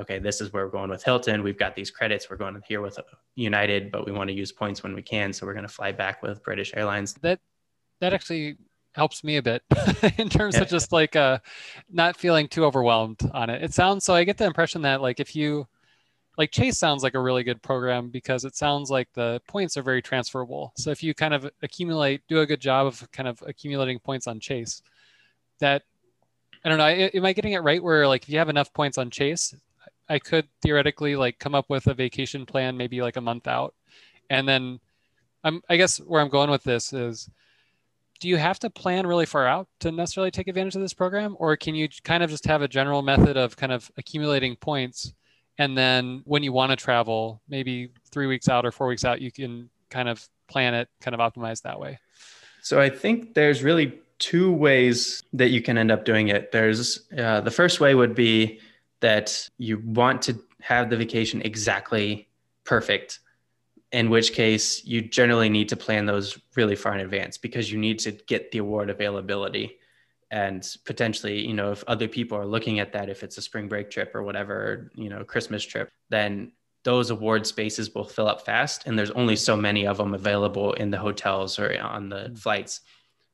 okay, 0.00 0.18
this 0.18 0.40
is 0.40 0.52
where 0.52 0.64
we're 0.64 0.70
going 0.70 0.90
with 0.90 1.02
Hilton. 1.02 1.42
We've 1.42 1.58
got 1.58 1.74
these 1.74 1.90
credits. 1.90 2.28
We're 2.30 2.36
going 2.36 2.60
here 2.66 2.80
with 2.80 2.98
United, 3.34 3.90
but 3.90 4.06
we 4.06 4.12
want 4.12 4.28
to 4.28 4.34
use 4.34 4.52
points 4.52 4.82
when 4.82 4.94
we 4.94 5.02
can. 5.02 5.32
So 5.32 5.46
we're 5.46 5.54
going 5.54 5.66
to 5.66 5.72
fly 5.72 5.92
back 5.92 6.22
with 6.22 6.42
British 6.42 6.72
Airlines. 6.74 7.14
That 7.14 7.40
that 8.00 8.12
actually 8.12 8.56
helps 8.94 9.22
me 9.22 9.36
a 9.36 9.42
bit 9.42 9.62
in 10.18 10.28
terms 10.28 10.56
yeah. 10.56 10.62
of 10.62 10.68
just 10.68 10.90
like 10.90 11.16
uh, 11.16 11.38
not 11.90 12.16
feeling 12.16 12.48
too 12.48 12.64
overwhelmed 12.64 13.20
on 13.34 13.50
it. 13.50 13.62
It 13.62 13.74
sounds 13.74 14.04
so. 14.04 14.14
I 14.14 14.24
get 14.24 14.38
the 14.38 14.46
impression 14.46 14.82
that 14.82 15.02
like 15.02 15.20
if 15.20 15.36
you 15.36 15.66
like 16.38 16.50
Chase 16.50 16.78
sounds 16.78 17.02
like 17.02 17.14
a 17.14 17.20
really 17.20 17.42
good 17.42 17.62
program 17.62 18.10
because 18.10 18.44
it 18.44 18.56
sounds 18.56 18.90
like 18.90 19.08
the 19.14 19.40
points 19.48 19.76
are 19.76 19.82
very 19.82 20.02
transferable. 20.02 20.72
So 20.76 20.90
if 20.90 21.02
you 21.02 21.14
kind 21.14 21.32
of 21.32 21.50
accumulate, 21.62 22.22
do 22.28 22.40
a 22.40 22.46
good 22.46 22.60
job 22.60 22.86
of 22.86 23.10
kind 23.12 23.28
of 23.28 23.42
accumulating 23.46 23.98
points 23.98 24.26
on 24.26 24.40
Chase, 24.40 24.82
that 25.60 25.82
I 26.64 26.68
don't 26.68 26.78
know. 26.78 26.86
Am 26.86 27.24
I 27.24 27.32
getting 27.32 27.52
it 27.52 27.62
right? 27.62 27.82
Where 27.82 28.06
like 28.06 28.24
if 28.24 28.28
you 28.28 28.38
have 28.38 28.48
enough 28.48 28.72
points 28.72 28.98
on 28.98 29.10
Chase, 29.10 29.54
I 30.08 30.18
could 30.18 30.48
theoretically 30.62 31.16
like 31.16 31.38
come 31.38 31.54
up 31.54 31.66
with 31.68 31.86
a 31.86 31.94
vacation 31.94 32.46
plan 32.46 32.76
maybe 32.76 33.02
like 33.02 33.16
a 33.16 33.20
month 33.20 33.46
out. 33.46 33.74
And 34.30 34.48
then 34.48 34.80
I'm 35.44 35.62
I 35.68 35.76
guess 35.76 35.98
where 35.98 36.20
I'm 36.20 36.28
going 36.28 36.50
with 36.50 36.64
this 36.64 36.92
is 36.92 37.28
do 38.18 38.28
you 38.28 38.36
have 38.36 38.58
to 38.60 38.70
plan 38.70 39.06
really 39.06 39.26
far 39.26 39.46
out 39.46 39.68
to 39.80 39.92
necessarily 39.92 40.30
take 40.30 40.48
advantage 40.48 40.74
of 40.74 40.80
this 40.80 40.94
program 40.94 41.36
or 41.38 41.56
can 41.56 41.74
you 41.74 41.88
kind 42.02 42.22
of 42.22 42.30
just 42.30 42.46
have 42.46 42.62
a 42.62 42.68
general 42.68 43.02
method 43.02 43.36
of 43.36 43.56
kind 43.56 43.72
of 43.72 43.90
accumulating 43.98 44.56
points 44.56 45.12
and 45.58 45.76
then 45.76 46.22
when 46.24 46.42
you 46.42 46.52
want 46.52 46.70
to 46.70 46.76
travel 46.76 47.42
maybe 47.48 47.90
3 48.10 48.26
weeks 48.26 48.48
out 48.48 48.64
or 48.64 48.72
4 48.72 48.86
weeks 48.86 49.04
out 49.04 49.20
you 49.20 49.30
can 49.30 49.68
kind 49.90 50.08
of 50.08 50.26
plan 50.48 50.74
it 50.74 50.88
kind 51.00 51.14
of 51.14 51.20
optimize 51.20 51.62
that 51.62 51.78
way. 51.78 51.98
So 52.62 52.80
I 52.80 52.88
think 52.88 53.34
there's 53.34 53.62
really 53.62 53.98
two 54.18 54.52
ways 54.52 55.22
that 55.32 55.50
you 55.50 55.60
can 55.60 55.76
end 55.76 55.90
up 55.90 56.04
doing 56.04 56.28
it. 56.28 56.52
There's 56.52 57.06
uh, 57.16 57.40
the 57.40 57.50
first 57.50 57.80
way 57.80 57.94
would 57.94 58.14
be 58.14 58.60
that 59.00 59.48
you 59.58 59.78
want 59.84 60.22
to 60.22 60.38
have 60.60 60.90
the 60.90 60.96
vacation 60.96 61.42
exactly 61.42 62.28
perfect 62.64 63.20
in 63.92 64.10
which 64.10 64.32
case 64.32 64.84
you 64.84 65.00
generally 65.00 65.48
need 65.48 65.68
to 65.68 65.76
plan 65.76 66.06
those 66.06 66.38
really 66.56 66.76
far 66.76 66.94
in 66.94 67.00
advance 67.00 67.38
because 67.38 67.70
you 67.70 67.78
need 67.78 67.98
to 68.00 68.12
get 68.12 68.50
the 68.50 68.58
award 68.58 68.90
availability. 68.90 69.78
And 70.30 70.66
potentially 70.84 71.46
you 71.46 71.54
know 71.54 71.70
if 71.70 71.84
other 71.86 72.08
people 72.08 72.36
are 72.36 72.46
looking 72.46 72.80
at 72.80 72.92
that 72.92 73.08
if 73.08 73.22
it's 73.22 73.38
a 73.38 73.42
spring 73.42 73.68
break 73.68 73.90
trip 73.90 74.12
or 74.12 74.24
whatever 74.24 74.90
you 74.96 75.08
know 75.08 75.22
christmas 75.22 75.62
trip 75.64 75.88
then 76.10 76.50
those 76.82 77.10
award 77.10 77.46
spaces 77.46 77.94
will 77.94 78.04
fill 78.04 78.26
up 78.26 78.44
fast 78.44 78.86
and 78.86 78.98
there's 78.98 79.12
only 79.12 79.36
so 79.36 79.56
many 79.56 79.86
of 79.86 79.98
them 79.98 80.14
available 80.14 80.72
in 80.74 80.90
the 80.90 80.98
hotels 80.98 81.58
or 81.58 81.80
on 81.80 82.08
the 82.08 82.32
flights. 82.36 82.80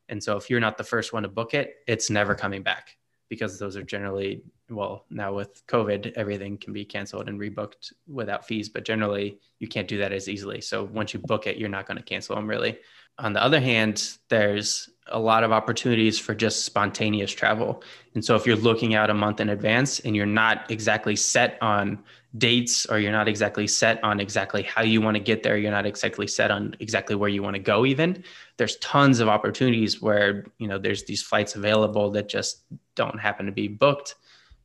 And 0.09 0.23
so 0.23 0.37
if 0.37 0.51
you're 0.51 0.61
not 0.61 0.77
the 0.77 0.85
first 0.85 1.15
one 1.15 1.23
to 1.23 1.31
book 1.31 1.55
it 1.55 1.77
it's 1.87 2.11
never 2.11 2.35
coming 2.35 2.63
back 2.63 2.97
because 3.33 3.59
those 3.59 3.79
are 3.79 3.83
generally 3.83 4.43
well 4.69 5.07
now 5.09 5.33
with 5.33 5.67
covid 5.67 6.13
everything 6.17 6.59
can 6.59 6.75
be 6.75 6.85
canceled 6.85 7.31
and 7.31 7.41
rebooked 7.41 7.95
without 8.07 8.47
fees 8.47 8.69
but 8.69 8.85
generally 8.85 9.39
you 9.59 9.67
can't 9.67 9.89
do 9.89 9.97
that 9.97 10.13
as 10.13 10.29
easily. 10.29 10.61
So 10.61 10.85
once 10.85 11.15
you 11.15 11.21
book 11.21 11.47
it 11.47 11.57
you're 11.57 11.71
not 11.71 11.87
going 11.87 11.97
to 11.97 12.03
cancel 12.03 12.37
them 12.37 12.47
really. 12.47 12.79
On 13.19 13.33
the 13.33 13.43
other 13.43 13.59
hand 13.59 14.19
there's 14.29 14.91
a 15.07 15.19
lot 15.19 15.45
of 15.45 15.51
opportunities 15.51 16.19
for 16.19 16.35
just 16.35 16.67
spontaneous 16.67 17.33
travel. 17.33 17.83
And 18.15 18.23
so 18.23 18.37
if 18.37 18.47
you're 18.47 18.57
looking 18.57 18.95
out 18.95 19.09
a 19.09 19.15
month 19.15 19.41
in 19.41 19.49
advance 19.49 20.01
and 20.01 20.15
you're 20.15 20.27
not 20.27 20.71
exactly 20.71 21.17
set 21.17 21.57
on 21.63 22.05
dates 22.39 22.87
or 22.87 22.99
you're 22.99 23.13
not 23.13 23.29
exactly 23.29 23.67
set 23.67 24.03
on 24.03 24.19
exactly 24.19 24.63
how 24.63 24.83
you 24.83 25.01
want 25.01 25.15
to 25.15 25.23
get 25.23 25.43
there 25.43 25.59
you're 25.59 25.71
not 25.71 25.85
exactly 25.85 26.27
set 26.27 26.51
on 26.51 26.75
exactly 26.81 27.15
where 27.15 27.29
you 27.29 27.43
want 27.43 27.55
to 27.55 27.61
go 27.61 27.85
even 27.85 28.25
there's 28.63 28.77
tons 28.77 29.19
of 29.19 29.27
opportunities 29.27 30.01
where 30.01 30.47
you 30.59 30.69
know 30.69 30.79
there's 30.79 31.03
these 31.03 31.21
flights 31.21 31.57
available 31.57 32.13
that 32.13 32.29
just 32.29 32.63
don't 32.95 33.19
happen 33.19 33.45
to 33.45 33.51
be 33.51 33.67
booked 33.67 34.15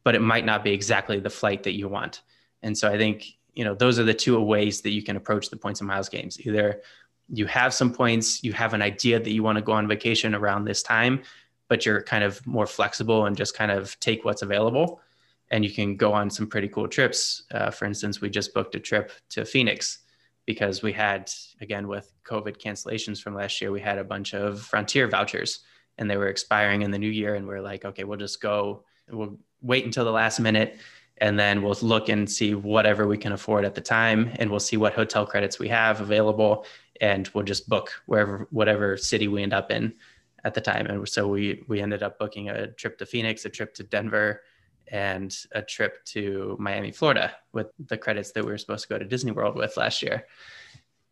but 0.03 0.13
it 0.13 0.21
might 0.21 0.45
not 0.45 0.63
be 0.63 0.71
exactly 0.71 1.19
the 1.19 1.31
flight 1.31 1.63
that 1.63 1.75
you 1.75 1.89
want. 1.89 2.21
And 2.62 2.77
so 2.77 2.88
i 2.88 2.95
think 2.95 3.25
you 3.55 3.63
know 3.65 3.73
those 3.73 3.97
are 3.97 4.03
the 4.03 4.13
two 4.13 4.39
ways 4.39 4.81
that 4.81 4.91
you 4.91 5.01
can 5.01 5.15
approach 5.15 5.49
the 5.49 5.57
points 5.57 5.79
and 5.81 5.88
miles 5.88 6.10
games. 6.10 6.39
Either 6.45 6.83
you 7.27 7.47
have 7.47 7.73
some 7.73 7.91
points 7.91 8.43
you 8.43 8.53
have 8.53 8.75
an 8.75 8.83
idea 8.83 9.19
that 9.19 9.31
you 9.31 9.41
want 9.41 9.57
to 9.57 9.63
go 9.63 9.71
on 9.71 9.88
vacation 9.88 10.36
around 10.36 10.63
this 10.63 10.83
time 10.83 11.23
but 11.67 11.83
you're 11.83 12.03
kind 12.03 12.23
of 12.23 12.45
more 12.45 12.67
flexible 12.67 13.25
and 13.25 13.36
just 13.36 13.57
kind 13.57 13.71
of 13.71 13.99
take 13.99 14.23
what's 14.23 14.43
available 14.43 15.01
and 15.49 15.65
you 15.65 15.71
can 15.71 15.95
go 15.95 16.13
on 16.13 16.29
some 16.29 16.45
pretty 16.45 16.67
cool 16.67 16.88
trips. 16.88 17.43
Uh, 17.51 17.71
for 17.71 17.86
instance, 17.86 18.19
we 18.19 18.29
just 18.29 18.53
booked 18.53 18.75
a 18.75 18.79
trip 18.79 19.12
to 19.29 19.45
Phoenix 19.45 19.99
because 20.47 20.81
we 20.81 20.93
had, 20.93 21.29
again, 21.62 21.88
with 21.88 22.12
COVID 22.23 22.57
cancellations 22.57 23.21
from 23.21 23.36
last 23.36 23.62
year, 23.62 23.71
we 23.71 23.81
had 23.81 23.99
a 23.99 24.03
bunch 24.03 24.33
of 24.33 24.62
Frontier 24.62 25.07
vouchers 25.07 25.60
and 25.99 26.10
they 26.10 26.17
were 26.17 26.29
expiring 26.29 26.81
in 26.81 26.89
the 26.89 26.97
new 26.97 27.10
year. 27.10 27.36
And 27.36 27.45
we 27.45 27.53
are 27.53 27.62
like, 27.62 27.86
okay, 27.86 28.05
we'll 28.05 28.17
just 28.17 28.41
go, 28.41 28.83
we'll 29.12 29.38
wait 29.62 29.86
until 29.86 30.05
the 30.05 30.12
last 30.12 30.39
minute 30.39 30.79
and 31.19 31.38
then 31.38 31.62
we'll 31.62 31.77
look 31.81 32.10
and 32.10 32.29
see 32.29 32.55
whatever 32.55 33.07
we 33.07 33.17
can 33.17 33.33
afford 33.33 33.65
at 33.65 33.75
the 33.75 33.81
time 33.81 34.31
and 34.36 34.49
we'll 34.49 34.60
see 34.60 34.77
what 34.77 34.93
hotel 34.93 35.25
credits 35.25 35.60
we 35.60 35.67
have 35.67 35.99
available 35.99 36.65
and 37.01 37.29
we'll 37.33 37.43
just 37.43 37.67
book 37.67 37.91
wherever 38.05 38.47
whatever 38.51 38.97
city 38.97 39.27
we 39.27 39.43
end 39.43 39.53
up 39.53 39.71
in 39.71 39.93
at 40.43 40.53
the 40.53 40.62
time 40.62 40.86
and 40.86 41.10
so 41.10 41.27
we 41.27 41.63
we 41.67 41.81
ended 41.81 42.03
up 42.03 42.19
booking 42.19 42.49
a 42.49 42.67
trip 42.67 42.97
to 42.97 43.05
phoenix 43.05 43.45
a 43.45 43.49
trip 43.49 43.73
to 43.73 43.83
denver 43.83 44.41
and 44.91 45.36
a 45.52 45.62
trip 45.62 46.04
to 46.06 46.56
Miami, 46.60 46.91
Florida 46.91 47.34
with 47.54 47.67
the 47.88 47.97
credits 47.97 48.32
that 48.32 48.43
we 48.43 48.52
were 48.52 48.58
supposed 48.58 48.84
to 48.84 48.89
go 48.89 48.97
to 49.00 49.06
Disney 49.06 49.32
World 49.32 49.56
with 49.56 49.78
last 49.78 50.02
year. 50.02 50.26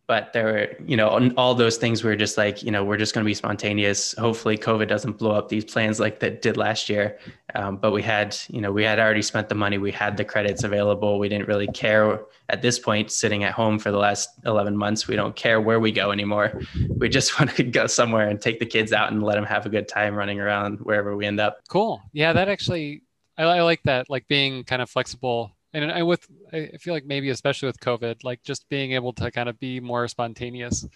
But 0.08 0.34
there 0.34 0.46
were, 0.46 0.68
you 0.86 0.98
know, 0.98 1.32
all 1.36 1.56
those 1.56 1.78
things 1.78 2.04
we 2.04 2.12
were 2.12 2.16
just 2.16 2.38
like, 2.38 2.62
you 2.62 2.70
know, 2.70 2.84
we're 2.84 2.98
just 2.98 3.16
going 3.16 3.24
to 3.24 3.28
be 3.28 3.34
spontaneous. 3.34 4.14
Hopefully, 4.14 4.56
COVID 4.56 4.88
doesn't 4.88 5.18
blow 5.18 5.32
up 5.32 5.50
these 5.50 5.66
plans 5.66 6.00
like 6.00 6.20
that 6.20 6.44
did 6.44 6.58
last 6.58 6.90
year. 6.90 7.18
Um, 7.56 7.78
but 7.78 7.92
we 7.92 8.04
had, 8.04 8.38
you 8.48 8.62
know, 8.62 8.72
we 8.72 8.84
had 8.84 9.00
already 9.00 9.24
spent 9.24 9.50
the 9.50 9.56
money. 9.56 9.80
We 9.80 9.92
had 9.92 10.16
the 10.16 10.24
credits 10.24 10.64
available. 10.64 11.18
We 11.18 11.28
didn't 11.28 11.48
really 11.48 11.68
care 11.68 12.22
at 12.50 12.62
this 12.62 12.78
point, 12.78 13.12
sitting 13.12 13.44
at 13.44 13.54
home 13.54 13.80
for 13.80 13.90
the 13.90 13.98
last 13.98 14.30
11 14.46 14.78
months. 14.78 15.08
We 15.08 15.16
don't 15.16 15.36
care 15.36 15.60
where 15.60 15.80
we 15.80 15.92
go 15.92 16.12
anymore. 16.12 16.62
We 16.98 17.10
just 17.10 17.40
want 17.40 17.56
to 17.56 17.64
go 17.64 17.88
somewhere 17.88 18.28
and 18.28 18.40
take 18.40 18.60
the 18.60 18.66
kids 18.68 18.94
out 18.94 19.12
and 19.12 19.24
let 19.24 19.36
them 19.36 19.46
have 19.46 19.66
a 19.66 19.70
good 19.70 19.88
time 19.88 20.14
running 20.14 20.40
around 20.40 20.82
wherever 20.82 21.16
we 21.16 21.26
end 21.26 21.40
up. 21.40 21.62
Cool. 21.68 22.00
Yeah, 22.14 22.34
that 22.34 22.48
actually 22.48 23.02
I, 23.38 23.44
I 23.44 23.62
like 23.62 23.82
that, 23.84 24.10
like 24.10 24.28
being 24.28 24.64
kind 24.64 24.82
of 24.82 24.90
flexible. 24.90 25.56
And 25.74 25.92
I 25.92 26.04
with 26.04 26.26
I 26.54 26.70
feel 26.80 26.94
like 26.94 27.06
maybe 27.06 27.30
especially 27.30 27.68
with 27.68 27.80
COVID, 27.80 28.24
like 28.24 28.44
just 28.44 28.68
being 28.70 28.94
able 28.94 29.14
to 29.14 29.30
kind 29.32 29.50
of 29.50 29.60
be 29.60 29.80
more 29.80 30.08
spontaneous 30.08 30.88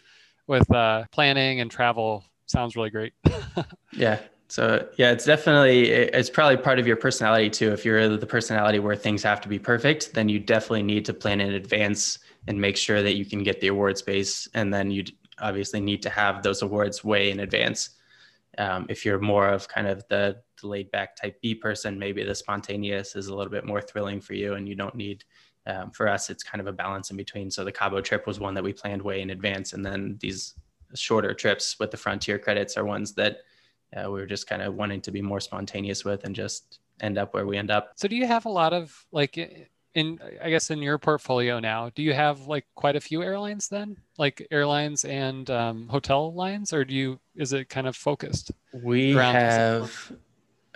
with 0.47 0.69
uh, 0.73 1.03
planning 1.11 1.59
and 1.59 1.69
travel 1.69 2.23
sounds 2.45 2.75
really 2.75 2.89
great. 2.89 3.13
yeah. 3.93 4.19
So 4.47 4.87
yeah, 4.97 5.11
it's 5.11 5.25
definitely 5.25 5.89
it's 5.89 6.29
probably 6.29 6.57
part 6.57 6.79
of 6.79 6.87
your 6.87 6.95
personality 6.95 7.49
too. 7.49 7.71
If 7.71 7.85
you're 7.85 8.17
the 8.17 8.25
personality 8.25 8.79
where 8.79 8.95
things 8.95 9.21
have 9.23 9.41
to 9.41 9.49
be 9.49 9.59
perfect, 9.59 10.13
then 10.13 10.27
you 10.27 10.39
definitely 10.39 10.83
need 10.83 11.05
to 11.05 11.13
plan 11.13 11.39
in 11.39 11.53
advance 11.53 12.19
and 12.47 12.59
make 12.59 12.75
sure 12.75 13.03
that 13.03 13.15
you 13.15 13.25
can 13.25 13.43
get 13.43 13.61
the 13.61 13.67
award 13.67 13.97
space. 13.97 14.47
And 14.55 14.73
then 14.73 14.89
you 14.89 15.03
obviously 15.39 15.79
need 15.79 16.01
to 16.01 16.09
have 16.09 16.41
those 16.41 16.63
awards 16.63 17.03
way 17.03 17.29
in 17.29 17.41
advance. 17.41 17.91
Um, 18.57 18.87
if 18.89 19.05
you're 19.05 19.19
more 19.19 19.47
of 19.47 19.67
kind 19.67 19.87
of 19.87 20.03
the, 20.09 20.41
the 20.61 20.67
laid 20.67 20.91
back 20.91 21.15
type 21.15 21.39
B 21.41 21.55
person, 21.55 21.97
maybe 21.97 22.23
the 22.23 22.35
spontaneous 22.35 23.15
is 23.15 23.27
a 23.27 23.35
little 23.35 23.51
bit 23.51 23.65
more 23.65 23.81
thrilling 23.81 24.21
for 24.21 24.33
you 24.33 24.53
and 24.53 24.67
you 24.67 24.75
don't 24.75 24.95
need, 24.95 25.23
um, 25.67 25.91
for 25.91 26.07
us, 26.07 26.29
it's 26.29 26.43
kind 26.43 26.61
of 26.61 26.67
a 26.67 26.73
balance 26.73 27.11
in 27.11 27.17
between. 27.17 27.51
So 27.51 27.63
the 27.63 27.71
Cabo 27.71 28.01
trip 28.01 28.27
was 28.27 28.39
one 28.39 28.53
that 28.55 28.63
we 28.63 28.73
planned 28.73 29.01
way 29.01 29.21
in 29.21 29.29
advance. 29.29 29.73
And 29.73 29.85
then 29.85 30.17
these 30.19 30.55
shorter 30.95 31.33
trips 31.33 31.77
with 31.79 31.91
the 31.91 31.97
Frontier 31.97 32.39
credits 32.39 32.77
are 32.77 32.85
ones 32.85 33.13
that 33.13 33.39
uh, 33.95 34.09
we 34.09 34.19
were 34.19 34.25
just 34.25 34.47
kind 34.47 34.61
of 34.61 34.75
wanting 34.75 35.01
to 35.01 35.11
be 35.11 35.21
more 35.21 35.39
spontaneous 35.39 36.05
with 36.05 36.23
and 36.23 36.35
just 36.35 36.79
end 37.01 37.17
up 37.17 37.33
where 37.33 37.45
we 37.45 37.57
end 37.57 37.71
up. 37.71 37.91
So 37.95 38.07
do 38.07 38.15
you 38.15 38.27
have 38.27 38.45
a 38.45 38.49
lot 38.49 38.73
of 38.73 39.05
like 39.11 39.37
in 39.95 40.19
I 40.43 40.49
guess 40.49 40.69
in 40.69 40.79
your 40.79 40.97
portfolio 40.97 41.59
now, 41.59 41.89
do 41.89 42.03
you 42.03 42.13
have 42.13 42.47
like 42.47 42.65
quite 42.75 42.95
a 42.95 43.01
few 43.01 43.23
airlines 43.23 43.67
then, 43.67 43.97
like 44.17 44.45
airlines 44.51 45.05
and 45.05 45.49
um, 45.49 45.87
hotel 45.87 46.33
lines, 46.33 46.73
or 46.73 46.85
do 46.85 46.93
you 46.93 47.19
is 47.35 47.53
it 47.53 47.69
kind 47.69 47.87
of 47.87 47.95
focused? 47.95 48.51
We 48.73 49.13
have 49.13 50.11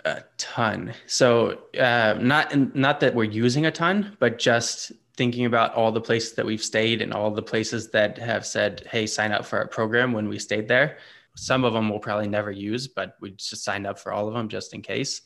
a 0.04 0.22
ton. 0.36 0.92
So 1.06 1.58
uh, 1.78 2.16
not 2.20 2.74
not 2.74 3.00
that 3.00 3.14
we're 3.14 3.24
using 3.24 3.66
a 3.66 3.70
ton, 3.70 4.16
but 4.18 4.38
just 4.38 4.92
thinking 5.16 5.46
about 5.46 5.74
all 5.74 5.92
the 5.92 6.00
places 6.00 6.34
that 6.34 6.44
we've 6.44 6.62
stayed 6.62 7.00
and 7.00 7.12
all 7.12 7.30
the 7.30 7.42
places 7.42 7.90
that 7.90 8.18
have 8.18 8.46
said, 8.46 8.86
"Hey, 8.90 9.06
sign 9.06 9.32
up 9.32 9.44
for 9.44 9.58
our 9.58 9.68
program." 9.68 10.12
When 10.12 10.28
we 10.28 10.38
stayed 10.38 10.68
there, 10.68 10.98
some 11.36 11.64
of 11.64 11.72
them 11.72 11.88
we'll 11.88 11.98
probably 11.98 12.28
never 12.28 12.50
use, 12.50 12.88
but 12.88 13.16
we 13.20 13.32
just 13.32 13.64
signed 13.64 13.86
up 13.86 13.98
for 13.98 14.12
all 14.12 14.28
of 14.28 14.34
them 14.34 14.48
just 14.48 14.74
in 14.74 14.82
case. 14.82 15.22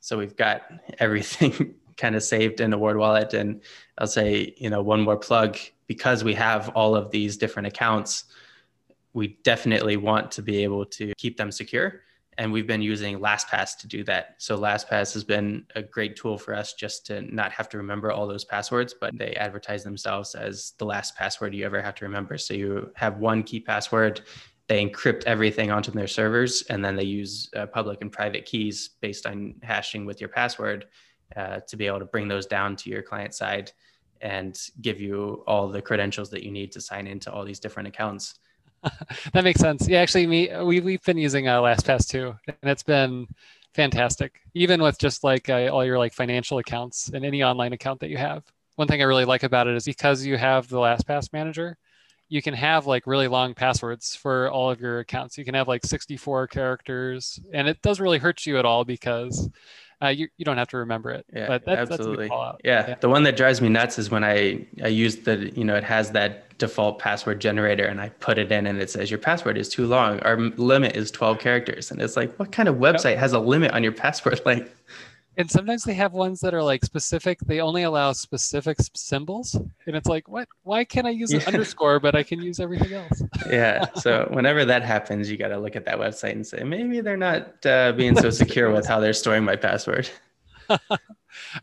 So 0.00 0.18
we've 0.18 0.36
got 0.36 0.62
everything 0.98 1.74
kind 1.96 2.16
of 2.16 2.22
saved 2.22 2.60
in 2.60 2.72
Award 2.72 2.96
Wallet. 2.96 3.34
And 3.34 3.60
I'll 3.98 4.06
say, 4.06 4.54
you 4.56 4.70
know, 4.70 4.82
one 4.82 5.02
more 5.02 5.18
plug 5.18 5.58
because 5.86 6.24
we 6.24 6.34
have 6.34 6.70
all 6.70 6.96
of 6.96 7.10
these 7.10 7.36
different 7.36 7.68
accounts, 7.68 8.24
we 9.12 9.38
definitely 9.42 9.96
want 9.96 10.30
to 10.32 10.42
be 10.42 10.62
able 10.62 10.86
to 10.86 11.12
keep 11.16 11.36
them 11.36 11.50
secure. 11.50 12.02
And 12.40 12.50
we've 12.50 12.66
been 12.66 12.80
using 12.80 13.20
LastPass 13.20 13.76
to 13.78 13.86
do 13.86 14.02
that. 14.04 14.34
So 14.38 14.58
LastPass 14.58 15.12
has 15.12 15.24
been 15.24 15.66
a 15.76 15.82
great 15.82 16.16
tool 16.16 16.38
for 16.38 16.54
us 16.54 16.72
just 16.72 17.04
to 17.06 17.20
not 17.22 17.52
have 17.52 17.68
to 17.68 17.76
remember 17.76 18.10
all 18.10 18.26
those 18.26 18.46
passwords, 18.46 18.94
but 18.98 19.16
they 19.16 19.34
advertise 19.34 19.84
themselves 19.84 20.34
as 20.34 20.72
the 20.78 20.86
last 20.86 21.14
password 21.16 21.54
you 21.54 21.66
ever 21.66 21.82
have 21.82 21.94
to 21.96 22.06
remember. 22.06 22.38
So 22.38 22.54
you 22.54 22.90
have 22.96 23.18
one 23.18 23.42
key 23.42 23.60
password 23.60 24.22
they 24.70 24.88
encrypt 24.88 25.24
everything 25.24 25.72
onto 25.72 25.90
their 25.90 26.06
servers 26.06 26.62
and 26.70 26.84
then 26.84 26.94
they 26.94 27.02
use 27.02 27.50
uh, 27.56 27.66
public 27.66 28.02
and 28.02 28.12
private 28.12 28.44
keys 28.44 28.90
based 29.00 29.26
on 29.26 29.52
hashing 29.64 30.06
with 30.06 30.20
your 30.20 30.28
password 30.28 30.86
uh, 31.34 31.58
to 31.66 31.76
be 31.76 31.88
able 31.88 31.98
to 31.98 32.04
bring 32.04 32.28
those 32.28 32.46
down 32.46 32.76
to 32.76 32.88
your 32.88 33.02
client 33.02 33.34
side 33.34 33.72
and 34.20 34.56
give 34.80 35.00
you 35.00 35.42
all 35.48 35.66
the 35.66 35.82
credentials 35.82 36.30
that 36.30 36.44
you 36.44 36.52
need 36.52 36.70
to 36.70 36.80
sign 36.80 37.08
into 37.08 37.32
all 37.32 37.44
these 37.44 37.58
different 37.58 37.88
accounts. 37.88 38.38
that 39.32 39.44
makes 39.44 39.60
sense. 39.60 39.88
Yeah, 39.88 40.00
actually, 40.00 40.26
me 40.26 40.50
we 40.62 40.80
we've 40.80 41.02
been 41.02 41.18
using 41.18 41.48
uh, 41.48 41.60
LastPass 41.60 42.08
too, 42.08 42.34
and 42.46 42.70
it's 42.70 42.82
been 42.82 43.26
fantastic. 43.74 44.40
Even 44.54 44.82
with 44.82 44.98
just 44.98 45.22
like 45.22 45.48
uh, 45.48 45.68
all 45.68 45.84
your 45.84 45.98
like 45.98 46.12
financial 46.14 46.58
accounts 46.58 47.10
and 47.10 47.24
any 47.24 47.42
online 47.42 47.72
account 47.72 48.00
that 48.00 48.10
you 48.10 48.16
have. 48.16 48.42
One 48.76 48.88
thing 48.88 49.02
I 49.02 49.04
really 49.04 49.26
like 49.26 49.42
about 49.42 49.66
it 49.66 49.76
is 49.76 49.84
because 49.84 50.24
you 50.24 50.38
have 50.38 50.68
the 50.68 50.78
LastPass 50.78 51.32
manager, 51.32 51.76
you 52.30 52.40
can 52.40 52.54
have 52.54 52.86
like 52.86 53.06
really 53.06 53.28
long 53.28 53.54
passwords 53.54 54.14
for 54.14 54.50
all 54.50 54.70
of 54.70 54.80
your 54.80 55.00
accounts. 55.00 55.36
You 55.36 55.44
can 55.44 55.54
have 55.54 55.68
like 55.68 55.84
64 55.84 56.46
characters, 56.46 57.38
and 57.52 57.68
it 57.68 57.82
doesn't 57.82 58.02
really 58.02 58.18
hurt 58.18 58.46
you 58.46 58.58
at 58.58 58.64
all 58.64 58.84
because 58.84 59.50
uh, 60.02 60.08
you, 60.08 60.28
you 60.36 60.44
don't 60.44 60.56
have 60.56 60.68
to 60.68 60.78
remember 60.78 61.10
it. 61.10 61.26
Yeah, 61.32 61.46
but 61.46 61.64
that's, 61.64 61.90
absolutely. 61.90 62.28
That's 62.28 62.58
yeah. 62.64 62.88
yeah. 62.88 62.94
the 63.00 63.08
one 63.08 63.22
that 63.24 63.36
drives 63.36 63.60
me 63.60 63.68
nuts 63.68 63.98
is 63.98 64.10
when 64.10 64.24
I 64.24 64.66
I 64.82 64.88
use 64.88 65.16
the 65.16 65.50
you 65.54 65.64
know 65.64 65.76
it 65.76 65.84
has 65.84 66.12
that 66.12 66.58
default 66.58 66.98
password 66.98 67.40
generator 67.40 67.86
and 67.86 68.00
I 68.00 68.10
put 68.20 68.38
it 68.38 68.52
in 68.52 68.66
and 68.66 68.80
it 68.80 68.90
says 68.90 69.10
your 69.10 69.18
password 69.18 69.58
is 69.58 69.68
too 69.68 69.86
long. 69.86 70.20
Our 70.20 70.36
limit 70.36 70.94
is 70.94 71.10
12 71.10 71.38
characters, 71.38 71.90
and 71.90 72.00
it's 72.00 72.16
like 72.16 72.38
what 72.38 72.52
kind 72.52 72.68
of 72.68 72.76
website 72.76 73.12
yep. 73.12 73.18
has 73.18 73.32
a 73.32 73.40
limit 73.40 73.72
on 73.72 73.82
your 73.82 73.92
password? 73.92 74.40
Like, 74.50 74.74
and 75.36 75.50
sometimes 75.50 75.84
they 75.84 75.94
have 75.94 76.12
ones 76.12 76.40
that 76.40 76.54
are 76.54 76.62
like 76.62 76.84
specific 76.84 77.38
they 77.40 77.60
only 77.60 77.82
allow 77.82 78.12
specific 78.12 78.76
symbols. 78.94 79.54
And 79.86 79.96
it's 79.96 80.08
like 80.08 80.28
what? 80.28 80.48
Why 80.62 80.84
can't 80.84 81.06
i 81.06 81.10
use 81.10 81.32
an 81.32 81.40
yeah. 81.40 81.46
underscore 81.46 82.00
but 82.00 82.14
i 82.14 82.22
can 82.22 82.40
use 82.40 82.60
everything 82.60 82.92
else? 82.92 83.22
Yeah 83.48 83.86
so 83.94 84.28
whenever 84.30 84.64
that 84.64 84.82
happens 84.82 85.30
you 85.30 85.36
got 85.36 85.48
to 85.48 85.58
look 85.58 85.76
at 85.76 85.84
that 85.86 85.98
website 85.98 86.32
and 86.32 86.46
say 86.46 86.62
maybe 86.64 87.00
they're 87.00 87.16
not 87.16 87.64
uh, 87.66 87.92
being 87.96 88.16
so 88.16 88.30
secure 88.30 88.70
with 88.70 88.86
how 88.86 89.00
they're 89.00 89.12
storing 89.12 89.44
my 89.44 89.56
password. 89.56 90.08
I 90.68 90.78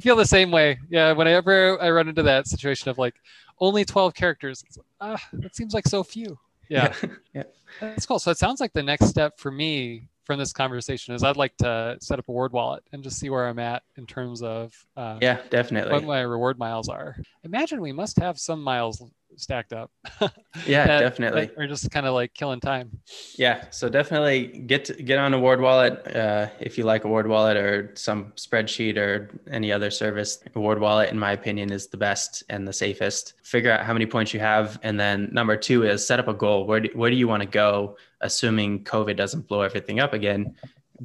feel 0.02 0.16
the 0.16 0.26
same 0.26 0.52
way. 0.52 0.80
Yeah 0.90 1.12
whenever 1.14 1.82
i 1.82 1.90
run 1.90 2.08
into 2.08 2.24
that 2.24 2.48
situation 2.48 2.90
of 2.90 2.98
like 2.98 3.16
only 3.60 3.86
12 3.86 4.14
characters 4.14 4.64
ah, 5.02 5.22
that 5.34 5.56
seems 5.56 5.74
like 5.74 5.88
so 5.88 6.04
few. 6.04 6.38
Yeah. 6.70 6.94
yeah. 7.02 7.10
Yeah. 7.34 7.44
That's 7.80 8.06
cool. 8.06 8.20
So 8.20 8.32
it 8.32 8.38
sounds 8.38 8.60
like 8.60 8.74
the 8.74 8.84
next 8.84 9.08
step 9.08 9.40
for 9.40 9.52
me 9.52 10.10
from 10.28 10.38
this 10.38 10.52
conversation 10.52 11.16
is 11.16 11.24
I'd 11.24 11.38
like 11.38 11.56
to 11.58 11.98
set 12.02 12.20
up 12.20 12.28
Award 12.28 12.52
Wallet 12.52 12.84
and 12.92 13.02
just 13.02 13.18
see 13.18 13.30
where 13.30 13.48
I'm 13.48 13.60
at 13.60 13.82
in 13.96 14.06
terms 14.06 14.44
of 14.44 14.74
uh, 14.98 15.18
yeah, 15.22 15.40
definitely 15.50 15.94
what 15.94 16.04
my 16.04 16.22
reward 16.22 16.60
miles 16.60 16.90
are. 16.90 17.16
Imagine 17.44 17.82
we 17.82 17.94
must 17.94 18.20
have 18.20 18.38
some 18.38 18.62
miles 18.62 19.02
stacked 19.38 19.72
up. 19.72 19.90
yeah, 20.22 20.28
that, 20.88 21.00
definitely. 21.00 21.50
We're 21.56 21.68
just 21.68 21.90
kind 21.92 22.06
of 22.06 22.13
like 22.13 22.34
killing 22.34 22.60
time. 22.60 23.00
Yeah, 23.36 23.70
so 23.70 23.88
definitely 23.88 24.48
get 24.48 24.86
to, 24.86 24.94
get 25.02 25.18
on 25.18 25.34
Award 25.34 25.62
Wallet 25.62 26.16
uh, 26.16 26.48
if 26.60 26.78
you 26.78 26.84
like 26.84 27.06
Award 27.06 27.28
Wallet 27.28 27.56
or 27.56 27.92
some 27.96 28.34
spreadsheet 28.36 28.98
or 28.98 29.30
any 29.50 29.72
other 29.72 29.90
service. 29.90 30.40
Award 30.56 30.80
Wallet, 30.80 31.10
in 31.10 31.18
my 31.18 31.32
opinion, 31.32 31.72
is 31.72 31.88
the 31.88 31.98
best 31.98 32.44
and 32.50 32.68
the 32.68 32.74
safest. 32.74 33.34
Figure 33.44 33.72
out 33.72 33.86
how 33.86 33.94
many 33.94 34.06
points 34.06 34.34
you 34.34 34.40
have, 34.40 34.78
and 34.84 35.00
then 35.00 35.30
number 35.32 35.56
two 35.56 35.84
is 35.84 36.06
set 36.06 36.20
up 36.20 36.28
a 36.28 36.34
goal. 36.34 36.66
Where 36.66 36.82
do, 36.82 36.90
where 36.94 37.10
do 37.10 37.16
you 37.16 37.28
want 37.28 37.44
to 37.44 37.50
go, 37.50 37.96
assuming 38.22 38.84
COVID 38.84 39.16
doesn't 39.16 39.48
blow 39.48 39.62
everything 39.62 40.00
up 40.00 40.14
again? 40.14 40.56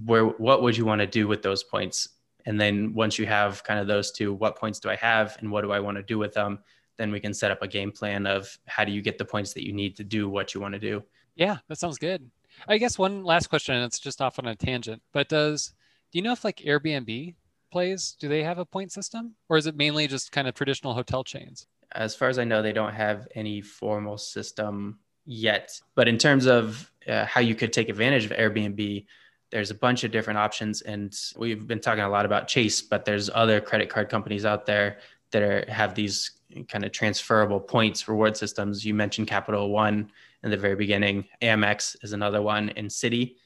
Where 0.04 0.24
what 0.24 0.62
would 0.62 0.76
you 0.76 0.84
want 0.84 1.00
to 1.00 1.06
do 1.06 1.28
with 1.28 1.42
those 1.42 1.62
points? 1.62 2.08
And 2.46 2.60
then 2.60 2.92
once 2.94 3.18
you 3.18 3.26
have 3.26 3.62
kind 3.62 3.78
of 3.78 3.86
those 3.86 4.10
two, 4.10 4.32
what 4.32 4.56
points 4.56 4.80
do 4.80 4.90
I 4.90 4.96
have, 4.96 5.36
and 5.40 5.50
what 5.50 5.62
do 5.62 5.72
I 5.72 5.80
want 5.80 5.96
to 5.96 6.02
do 6.02 6.18
with 6.18 6.32
them? 6.32 6.58
then 6.98 7.10
we 7.10 7.20
can 7.20 7.34
set 7.34 7.50
up 7.50 7.62
a 7.62 7.68
game 7.68 7.90
plan 7.90 8.26
of 8.26 8.56
how 8.66 8.84
do 8.84 8.92
you 8.92 9.02
get 9.02 9.18
the 9.18 9.24
points 9.24 9.52
that 9.54 9.66
you 9.66 9.72
need 9.72 9.96
to 9.96 10.04
do 10.04 10.28
what 10.28 10.54
you 10.54 10.60
want 10.60 10.74
to 10.74 10.80
do. 10.80 11.02
Yeah, 11.34 11.58
that 11.68 11.78
sounds 11.78 11.98
good. 11.98 12.30
I 12.68 12.78
guess 12.78 12.98
one 12.98 13.24
last 13.24 13.48
question, 13.48 13.74
and 13.74 13.84
it's 13.84 13.98
just 13.98 14.20
off 14.20 14.38
on 14.38 14.46
a 14.46 14.54
tangent, 14.54 15.02
but 15.12 15.28
does 15.28 15.72
do 16.12 16.18
you 16.18 16.22
know 16.22 16.32
if 16.32 16.44
like 16.44 16.58
Airbnb 16.58 17.34
plays? 17.72 18.16
Do 18.20 18.28
they 18.28 18.42
have 18.42 18.58
a 18.58 18.66
point 18.66 18.92
system, 18.92 19.34
or 19.48 19.56
is 19.56 19.66
it 19.66 19.74
mainly 19.74 20.06
just 20.06 20.30
kind 20.30 20.46
of 20.46 20.54
traditional 20.54 20.92
hotel 20.92 21.24
chains? 21.24 21.66
As 21.92 22.14
far 22.14 22.28
as 22.28 22.38
I 22.38 22.44
know, 22.44 22.62
they 22.62 22.72
don't 22.72 22.94
have 22.94 23.26
any 23.34 23.62
formal 23.62 24.18
system 24.18 24.98
yet. 25.24 25.80
But 25.94 26.08
in 26.08 26.18
terms 26.18 26.46
of 26.46 26.91
uh, 27.08 27.24
how 27.26 27.40
you 27.40 27.54
could 27.54 27.72
take 27.72 27.88
advantage 27.88 28.24
of 28.24 28.32
Airbnb, 28.32 29.06
there's 29.50 29.70
a 29.70 29.74
bunch 29.74 30.02
of 30.04 30.10
different 30.10 30.38
options, 30.38 30.80
and 30.82 31.14
we've 31.36 31.66
been 31.66 31.80
talking 31.80 32.02
a 32.02 32.08
lot 32.08 32.24
about 32.24 32.48
Chase, 32.48 32.80
but 32.80 33.04
there's 33.04 33.28
other 33.28 33.60
credit 33.60 33.90
card 33.90 34.08
companies 34.08 34.44
out 34.44 34.64
there 34.64 34.98
that 35.30 35.42
are, 35.42 35.64
have 35.70 35.94
these 35.94 36.32
kind 36.68 36.84
of 36.84 36.92
transferable 36.92 37.60
points 37.60 38.08
reward 38.08 38.36
systems. 38.36 38.84
You 38.84 38.94
mentioned 38.94 39.28
Capital 39.28 39.70
One 39.70 40.10
in 40.42 40.50
the 40.50 40.56
very 40.56 40.76
beginning. 40.76 41.26
Amex 41.42 41.96
is 42.02 42.12
another 42.12 42.42
one, 42.42 42.70
and 42.70 42.88
Citi 42.88 43.36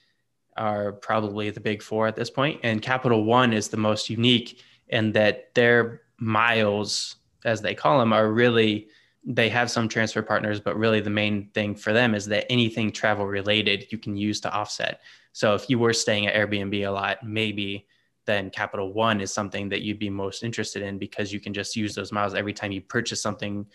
are 0.57 0.93
probably 0.93 1.51
the 1.51 1.61
big 1.61 1.83
four 1.83 2.07
at 2.07 2.17
this 2.17 2.31
point. 2.31 2.61
And 2.63 2.81
Capital 2.81 3.25
One 3.25 3.53
is 3.53 3.69
the 3.69 3.77
most 3.77 4.09
unique 4.09 4.63
in 4.89 5.13
that 5.13 5.55
their 5.55 6.03
miles, 6.19 7.17
as 7.45 7.61
they 7.61 7.75
call 7.75 7.99
them, 7.99 8.13
are 8.13 8.31
really 8.31 8.89
they 9.27 9.49
have 9.49 9.71
some 9.71 9.89
transfer 9.89 10.23
partners, 10.23 10.61
but 10.61 10.79
really 10.79 11.01
the 11.01 11.11
main 11.11 11.51
thing 11.53 11.75
for 11.75 11.93
them 11.93 12.15
is 12.15 12.27
that 12.27 12.51
anything 12.51 12.93
travel 12.93 13.27
related 13.27 13.87
you 13.91 13.99
can 13.99 14.17
use 14.17 14.41
to 14.41 14.53
offset. 14.53 15.01
So 15.33 15.55
if 15.55 15.69
you 15.69 15.81
were 15.81 15.93
staying 15.93 16.29
at 16.29 16.35
Airbnb 16.35 16.87
a 16.87 16.91
lot, 16.91 17.19
maybe 17.27 17.87
then 18.25 18.51
Capital 18.51 18.93
One 18.93 19.21
is 19.21 19.33
something 19.33 19.69
that 19.71 19.83
you'd 19.83 19.99
be 19.99 20.11
most 20.11 20.45
interested 20.45 20.83
in 20.83 20.99
because 20.99 21.33
you 21.33 21.41
can 21.41 21.53
just 21.53 21.75
use 21.75 21.95
those 21.95 22.13
miles 22.13 22.35
every 22.35 22.53
time 22.53 22.71
you 22.71 22.81
purchase 22.81 23.21
something 23.21 23.67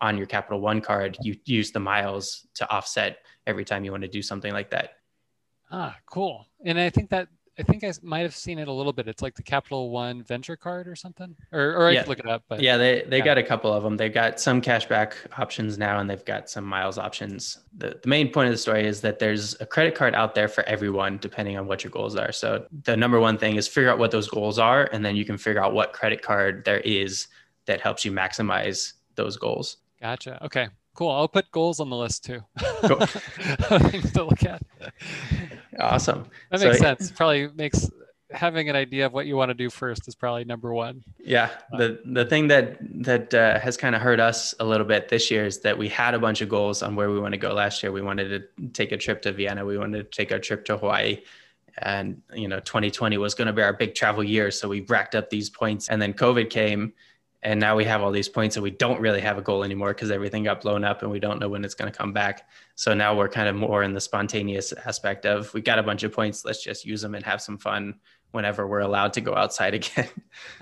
on 0.00 0.16
your 0.16 0.26
Capital 0.26 0.60
One 0.60 0.80
card. 0.80 1.18
You 1.22 1.36
use 1.44 1.72
the 1.72 1.80
miles 1.80 2.46
to 2.54 2.70
offset 2.70 3.18
every 3.46 3.64
time 3.64 3.84
you 3.84 3.90
want 3.90 4.02
to 4.02 4.08
do 4.08 4.22
something 4.22 4.52
like 4.52 4.70
that. 4.70 4.94
Ah, 5.72 5.96
cool. 6.06 6.46
And 6.64 6.78
I 6.78 6.88
think 6.90 7.10
that 7.10 7.28
I 7.60 7.62
think 7.62 7.84
I 7.84 7.92
might 8.02 8.20
have 8.20 8.34
seen 8.34 8.58
it 8.58 8.66
a 8.68 8.72
little 8.72 8.92
bit. 8.92 9.06
It's 9.06 9.22
like 9.22 9.34
the 9.34 9.42
Capital 9.42 9.90
One 9.90 10.22
Venture 10.22 10.56
Card 10.56 10.88
or 10.88 10.96
something, 10.96 11.36
or 11.52 11.76
or 11.76 11.88
I 11.88 11.92
Yeah. 11.92 12.00
could 12.00 12.08
look 12.08 12.18
it 12.20 12.26
up. 12.26 12.42
But 12.48 12.60
yeah, 12.60 12.76
they 12.76 13.02
they 13.06 13.18
yeah. 13.18 13.24
got 13.24 13.38
a 13.38 13.42
couple 13.42 13.72
of 13.72 13.82
them. 13.82 13.96
They've 13.96 14.12
got 14.12 14.40
some 14.40 14.60
cashback 14.62 15.12
options 15.38 15.78
now, 15.78 15.98
and 16.00 16.08
they've 16.08 16.24
got 16.24 16.48
some 16.50 16.64
miles 16.64 16.98
options. 16.98 17.58
The, 17.76 17.98
the 18.02 18.08
main 18.08 18.32
point 18.32 18.48
of 18.48 18.52
the 18.54 18.58
story 18.58 18.86
is 18.86 19.00
that 19.02 19.18
there's 19.18 19.60
a 19.60 19.66
credit 19.66 19.94
card 19.94 20.14
out 20.14 20.34
there 20.34 20.48
for 20.48 20.64
everyone, 20.64 21.18
depending 21.18 21.56
on 21.58 21.66
what 21.66 21.84
your 21.84 21.90
goals 21.90 22.16
are. 22.16 22.32
So 22.32 22.66
the 22.84 22.96
number 22.96 23.20
one 23.20 23.36
thing 23.38 23.56
is 23.56 23.68
figure 23.68 23.90
out 23.90 23.98
what 23.98 24.10
those 24.10 24.28
goals 24.28 24.58
are, 24.58 24.88
and 24.92 25.04
then 25.04 25.14
you 25.14 25.24
can 25.24 25.36
figure 25.38 25.62
out 25.62 25.72
what 25.74 25.92
credit 25.92 26.22
card 26.22 26.64
there 26.64 26.80
is 26.80 27.28
that 27.66 27.80
helps 27.80 28.04
you 28.04 28.10
maximize 28.12 28.94
those 29.16 29.36
goals. 29.36 29.76
gotcha. 30.00 30.42
Okay, 30.44 30.68
cool. 30.94 31.10
I'll 31.10 31.28
put 31.28 31.50
goals 31.50 31.80
on 31.80 31.90
the 31.90 31.96
list 31.96 32.24
too. 32.24 32.40
Cool. 32.84 32.96
Things 33.90 34.12
to 34.12 34.24
look 34.24 34.44
at. 34.44 34.62
Awesome. 35.78 36.26
That 36.50 36.60
So- 36.60 36.66
makes 36.68 36.78
sense. 36.78 37.10
Probably 37.10 37.48
makes 37.54 37.88
having 38.32 38.68
an 38.68 38.76
idea 38.76 39.06
of 39.06 39.12
what 39.12 39.26
you 39.26 39.34
want 39.36 39.50
to 39.50 39.54
do 39.54 39.68
first 39.68 40.06
is 40.06 40.14
probably 40.14 40.44
number 40.44 40.72
one. 40.72 41.02
Yeah, 41.18 41.50
the 41.72 42.00
the 42.04 42.24
thing 42.24 42.46
that 42.48 42.78
that 43.02 43.34
uh, 43.34 43.58
has 43.58 43.76
kind 43.76 43.94
of 43.96 44.00
hurt 44.02 44.20
us 44.20 44.54
a 44.60 44.64
little 44.64 44.86
bit 44.86 45.08
this 45.08 45.30
year 45.30 45.44
is 45.46 45.60
that 45.60 45.76
we 45.76 45.88
had 45.88 46.14
a 46.14 46.18
bunch 46.18 46.40
of 46.40 46.48
goals 46.48 46.82
on 46.82 46.94
where 46.96 47.10
we 47.10 47.18
want 47.18 47.32
to 47.32 47.38
go 47.38 47.52
last 47.52 47.82
year. 47.82 47.90
We 47.92 48.02
wanted 48.02 48.28
to 48.58 48.68
take 48.68 48.92
a 48.92 48.96
trip 48.96 49.22
to 49.22 49.32
Vienna. 49.32 49.64
We 49.64 49.78
wanted 49.78 50.10
to 50.10 50.16
take 50.16 50.30
a 50.30 50.38
trip 50.38 50.64
to 50.66 50.76
Hawaii, 50.76 51.22
and 51.78 52.22
you 52.32 52.46
know, 52.46 52.60
2020 52.60 53.18
was 53.18 53.34
going 53.34 53.46
to 53.46 53.52
be 53.52 53.62
our 53.62 53.72
big 53.72 53.94
travel 53.96 54.22
year. 54.22 54.50
So 54.52 54.68
we 54.68 54.82
racked 54.82 55.14
up 55.16 55.30
these 55.30 55.50
points, 55.50 55.88
and 55.88 56.00
then 56.00 56.12
COVID 56.12 56.50
came, 56.50 56.92
and 57.42 57.58
now 57.58 57.74
we 57.74 57.84
have 57.84 58.02
all 58.02 58.10
these 58.10 58.28
points, 58.28 58.56
and 58.56 58.62
we 58.62 58.70
don't 58.70 59.00
really 59.00 59.20
have 59.20 59.38
a 59.38 59.42
goal 59.42 59.64
anymore 59.64 59.94
because 59.94 60.10
everything 60.10 60.44
got 60.44 60.60
blown 60.60 60.84
up, 60.84 61.02
and 61.02 61.10
we 61.10 61.18
don't 61.18 61.38
know 61.38 61.48
when 61.48 61.64
it's 61.64 61.74
going 61.74 61.90
to 61.90 61.96
come 61.96 62.12
back. 62.12 62.48
So 62.74 62.92
now 62.92 63.16
we're 63.16 63.28
kind 63.28 63.48
of 63.48 63.56
more 63.56 63.82
in 63.82 63.94
the 63.94 64.00
spontaneous 64.00 64.72
aspect 64.72 65.24
of 65.24 65.52
we 65.54 65.62
got 65.62 65.78
a 65.78 65.82
bunch 65.82 66.02
of 66.02 66.12
points. 66.12 66.44
Let's 66.44 66.62
just 66.62 66.84
use 66.84 67.00
them 67.00 67.14
and 67.14 67.24
have 67.24 67.40
some 67.40 67.56
fun 67.56 67.94
whenever 68.32 68.66
we're 68.66 68.80
allowed 68.80 69.14
to 69.14 69.20
go 69.20 69.34
outside 69.34 69.74
again. 69.80 70.08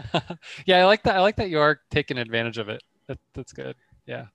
yeah, 0.67 0.79
I 0.79 0.85
like 0.85 1.03
that. 1.03 1.17
I 1.17 1.21
like 1.21 1.37
that 1.37 1.51
you 1.51 1.59
are 1.59 1.81
taking 1.91 2.19
advantage 2.19 2.59
of 2.59 2.69
it. 2.69 2.83
That, 3.09 3.19
that's 3.35 3.53
good. 3.53 3.75
Yeah. 4.07 4.27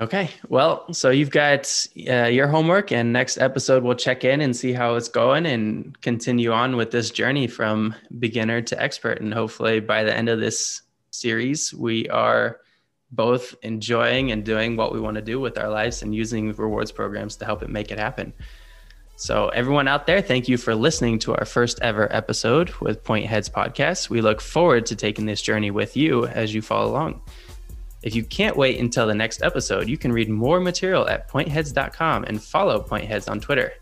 Okay. 0.00 0.30
Well, 0.48 0.90
so 0.94 1.10
you've 1.10 1.30
got 1.30 1.86
uh, 2.08 2.24
your 2.24 2.48
homework, 2.48 2.90
and 2.90 3.12
next 3.12 3.36
episode 3.36 3.82
we'll 3.82 3.96
check 3.96 4.24
in 4.24 4.40
and 4.40 4.56
see 4.56 4.72
how 4.72 4.94
it's 4.94 5.08
going 5.08 5.44
and 5.44 6.00
continue 6.00 6.52
on 6.52 6.76
with 6.76 6.90
this 6.90 7.10
journey 7.10 7.46
from 7.46 7.94
beginner 8.18 8.62
to 8.62 8.82
expert. 8.82 9.20
And 9.20 9.34
hopefully, 9.34 9.80
by 9.80 10.04
the 10.04 10.16
end 10.16 10.30
of 10.30 10.40
this 10.40 10.80
series, 11.10 11.74
we 11.74 12.08
are 12.08 12.60
both 13.12 13.54
enjoying 13.62 14.32
and 14.32 14.42
doing 14.42 14.74
what 14.74 14.94
we 14.94 15.00
want 15.00 15.16
to 15.16 15.22
do 15.22 15.38
with 15.38 15.58
our 15.58 15.68
lives 15.68 16.00
and 16.00 16.14
using 16.14 16.54
rewards 16.54 16.92
programs 16.92 17.36
to 17.36 17.44
help 17.44 17.62
it 17.62 17.68
make 17.68 17.90
it 17.90 17.98
happen. 17.98 18.32
So, 19.16 19.48
everyone 19.48 19.86
out 19.86 20.06
there, 20.06 20.22
thank 20.22 20.48
you 20.48 20.56
for 20.56 20.74
listening 20.74 21.18
to 21.20 21.34
our 21.34 21.44
first 21.44 21.78
ever 21.82 22.10
episode 22.10 22.70
with 22.76 23.04
PointHeads 23.04 23.50
Podcast. 23.50 24.08
We 24.08 24.22
look 24.22 24.40
forward 24.40 24.86
to 24.86 24.96
taking 24.96 25.26
this 25.26 25.42
journey 25.42 25.70
with 25.70 25.94
you 25.94 26.24
as 26.26 26.54
you 26.54 26.62
follow 26.62 26.90
along. 26.90 27.20
If 28.02 28.14
you 28.14 28.24
can't 28.24 28.56
wait 28.56 28.80
until 28.80 29.06
the 29.06 29.14
next 29.14 29.42
episode, 29.42 29.88
you 29.88 29.98
can 29.98 30.12
read 30.12 30.28
more 30.28 30.60
material 30.60 31.08
at 31.08 31.28
pointheads.com 31.28 32.24
and 32.24 32.42
follow 32.42 32.80
Pointheads 32.80 33.30
on 33.30 33.40
Twitter. 33.40 33.74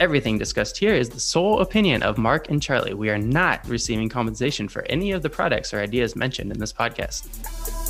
Everything 0.00 0.38
discussed 0.38 0.76
here 0.76 0.94
is 0.94 1.08
the 1.08 1.20
sole 1.20 1.60
opinion 1.60 2.02
of 2.02 2.18
Mark 2.18 2.50
and 2.50 2.62
Charlie. 2.62 2.94
We 2.94 3.10
are 3.10 3.18
not 3.18 3.66
receiving 3.68 4.08
compensation 4.08 4.68
for 4.68 4.84
any 4.88 5.12
of 5.12 5.22
the 5.22 5.30
products 5.30 5.72
or 5.74 5.80
ideas 5.80 6.14
mentioned 6.14 6.52
in 6.52 6.58
this 6.58 6.72
podcast. 6.72 7.87